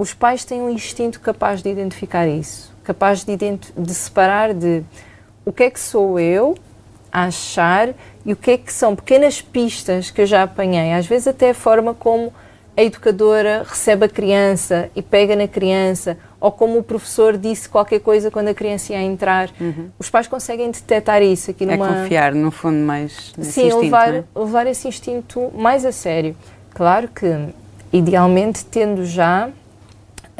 os 0.00 0.14
pais 0.14 0.46
têm 0.46 0.62
um 0.62 0.70
instinto 0.70 1.20
capaz 1.20 1.62
de 1.62 1.68
identificar 1.68 2.26
isso, 2.26 2.72
capaz 2.82 3.22
de, 3.22 3.36
de 3.36 3.94
separar 3.94 4.54
de 4.54 4.82
o 5.44 5.52
que 5.52 5.64
é 5.64 5.70
que 5.70 5.78
sou 5.78 6.18
eu 6.18 6.56
a 7.12 7.24
achar 7.24 7.90
e 8.24 8.32
o 8.32 8.36
que 8.36 8.52
é 8.52 8.56
que 8.56 8.72
são 8.72 8.96
pequenas 8.96 9.42
pistas 9.42 10.10
que 10.10 10.22
eu 10.22 10.26
já 10.26 10.44
apanhei, 10.44 10.94
às 10.94 11.04
vezes 11.04 11.28
até 11.28 11.50
a 11.50 11.54
forma 11.54 11.92
como 11.92 12.32
a 12.74 12.82
educadora 12.82 13.62
recebe 13.68 14.06
a 14.06 14.08
criança 14.08 14.88
e 14.96 15.02
pega 15.02 15.36
na 15.36 15.46
criança, 15.46 16.16
ou 16.40 16.50
como 16.50 16.78
o 16.78 16.82
professor 16.82 17.36
disse 17.36 17.68
qualquer 17.68 18.00
coisa 18.00 18.30
quando 18.30 18.48
a 18.48 18.54
criança 18.54 18.94
ia 18.94 19.02
entrar. 19.02 19.50
Uhum. 19.60 19.90
Os 19.98 20.08
pais 20.08 20.26
conseguem 20.26 20.70
detectar 20.70 21.20
isso 21.20 21.50
aqui 21.50 21.64
é 21.64 21.76
numa... 21.76 21.84
É 21.86 22.02
confiar, 22.02 22.34
no 22.34 22.50
fundo, 22.50 22.78
mais 22.78 23.34
nesse 23.36 23.52
Sim, 23.52 23.66
instinto, 23.66 23.82
levar, 23.82 24.14
é? 24.14 24.24
levar 24.34 24.66
esse 24.66 24.88
instinto 24.88 25.52
mais 25.54 25.84
a 25.84 25.92
sério. 25.92 26.34
Claro 26.72 27.06
que, 27.08 27.26
idealmente, 27.92 28.64
tendo 28.64 29.04
já 29.04 29.50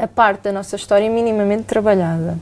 a 0.01 0.07
parte 0.07 0.43
da 0.43 0.51
nossa 0.51 0.75
história 0.75 1.09
minimamente 1.09 1.63
trabalhada. 1.63 2.37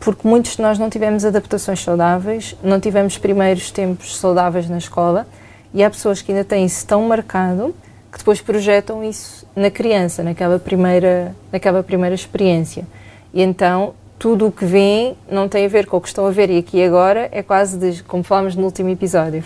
Porque 0.00 0.26
muitos 0.26 0.56
de 0.56 0.62
nós 0.62 0.78
não 0.78 0.90
tivemos 0.90 1.24
adaptações 1.24 1.80
saudáveis, 1.80 2.56
não 2.62 2.80
tivemos 2.80 3.16
primeiros 3.16 3.70
tempos 3.70 4.16
saudáveis 4.16 4.68
na 4.68 4.78
escola 4.78 5.26
e 5.72 5.84
há 5.84 5.88
pessoas 5.88 6.20
que 6.20 6.32
ainda 6.32 6.44
têm 6.44 6.64
isso 6.64 6.84
tão 6.86 7.02
marcado 7.02 7.74
que 8.10 8.18
depois 8.18 8.40
projetam 8.40 9.02
isso 9.02 9.46
na 9.54 9.70
criança, 9.70 10.22
naquela 10.22 10.58
primeira, 10.58 11.34
naquela 11.52 11.82
primeira 11.82 12.14
experiência. 12.14 12.84
E 13.32 13.40
então 13.40 13.94
tudo 14.18 14.46
o 14.48 14.52
que 14.52 14.64
vem 14.64 15.16
não 15.30 15.48
tem 15.48 15.64
a 15.64 15.68
ver 15.68 15.86
com 15.86 15.96
o 15.96 16.00
que 16.00 16.08
estão 16.08 16.26
a 16.26 16.30
ver 16.30 16.50
e 16.50 16.58
aqui 16.58 16.82
agora, 16.82 17.28
é 17.32 17.42
quase 17.42 17.78
de, 17.78 18.02
como 18.02 18.22
falámos 18.22 18.54
no 18.54 18.64
último 18.64 18.88
episódio. 18.88 19.42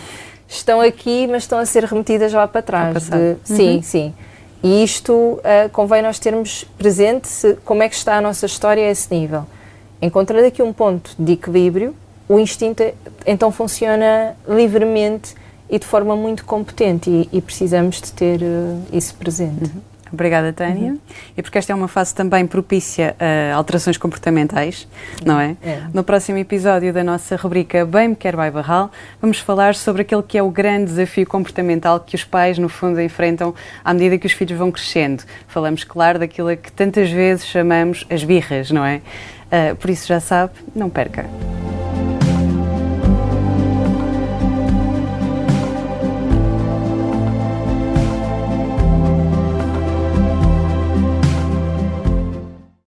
Estão 0.47 0.81
aqui, 0.81 1.27
mas 1.27 1.43
estão 1.43 1.59
a 1.59 1.65
ser 1.65 1.83
remetidas 1.83 2.33
lá 2.33 2.47
para 2.47 2.61
trás. 2.61 3.09
De, 3.09 3.35
sim, 3.43 3.75
uhum. 3.77 3.81
sim. 3.81 4.13
E 4.63 4.83
isto 4.83 5.13
uh, 5.13 5.69
convém 5.71 6.01
nós 6.01 6.19
termos 6.19 6.63
presente 6.77 7.27
se, 7.27 7.55
como 7.63 7.83
é 7.83 7.89
que 7.89 7.95
está 7.95 8.17
a 8.17 8.21
nossa 8.21 8.45
história 8.45 8.83
a 8.83 8.89
esse 8.89 9.13
nível. 9.13 9.45
Encontrando 10.01 10.45
aqui 10.47 10.61
um 10.61 10.73
ponto 10.73 11.11
de 11.17 11.33
equilíbrio, 11.33 11.95
o 12.27 12.39
instinto 12.39 12.83
então 13.25 13.51
funciona 13.51 14.35
livremente 14.47 15.35
e 15.69 15.79
de 15.79 15.85
forma 15.85 16.15
muito 16.15 16.45
competente 16.45 17.09
e, 17.09 17.37
e 17.37 17.41
precisamos 17.41 18.01
de 18.01 18.11
ter 18.13 18.41
uh, 18.41 18.81
isso 18.91 19.15
presente. 19.15 19.65
Uhum. 19.65 19.96
Obrigada, 20.11 20.53
Tânia. 20.53 20.91
Uhum. 20.91 20.99
E 21.35 21.41
porque 21.41 21.57
esta 21.57 21.71
é 21.71 21.75
uma 21.75 21.87
fase 21.87 22.13
também 22.13 22.45
propícia 22.45 23.15
a 23.19 23.55
alterações 23.55 23.97
comportamentais, 23.97 24.87
não 25.25 25.39
é? 25.39 25.55
é? 25.63 25.83
No 25.93 26.03
próximo 26.03 26.37
episódio 26.37 26.93
da 26.93 27.03
nossa 27.03 27.35
rubrica 27.35 27.85
Bem 27.85 28.09
Me 28.09 28.15
Quer 28.15 28.35
Vai 28.35 28.51
Barral, 28.51 28.91
vamos 29.21 29.39
falar 29.39 29.75
sobre 29.75 30.01
aquele 30.01 30.23
que 30.23 30.37
é 30.37 30.43
o 30.43 30.49
grande 30.49 30.85
desafio 30.85 31.25
comportamental 31.25 31.99
que 31.99 32.15
os 32.15 32.23
pais, 32.23 32.57
no 32.57 32.69
fundo, 32.69 33.01
enfrentam 33.01 33.53
à 33.83 33.93
medida 33.93 34.17
que 34.17 34.27
os 34.27 34.33
filhos 34.33 34.57
vão 34.57 34.71
crescendo. 34.71 35.23
Falamos, 35.47 35.83
claro, 35.83 36.19
daquilo 36.19 36.55
que 36.55 36.71
tantas 36.71 37.09
vezes 37.09 37.45
chamamos 37.45 38.05
as 38.09 38.23
birras, 38.23 38.71
não 38.71 38.85
é? 38.85 39.01
Uh, 39.47 39.75
por 39.75 39.89
isso 39.89 40.07
já 40.07 40.19
sabe, 40.19 40.53
não 40.75 40.89
perca. 40.89 41.25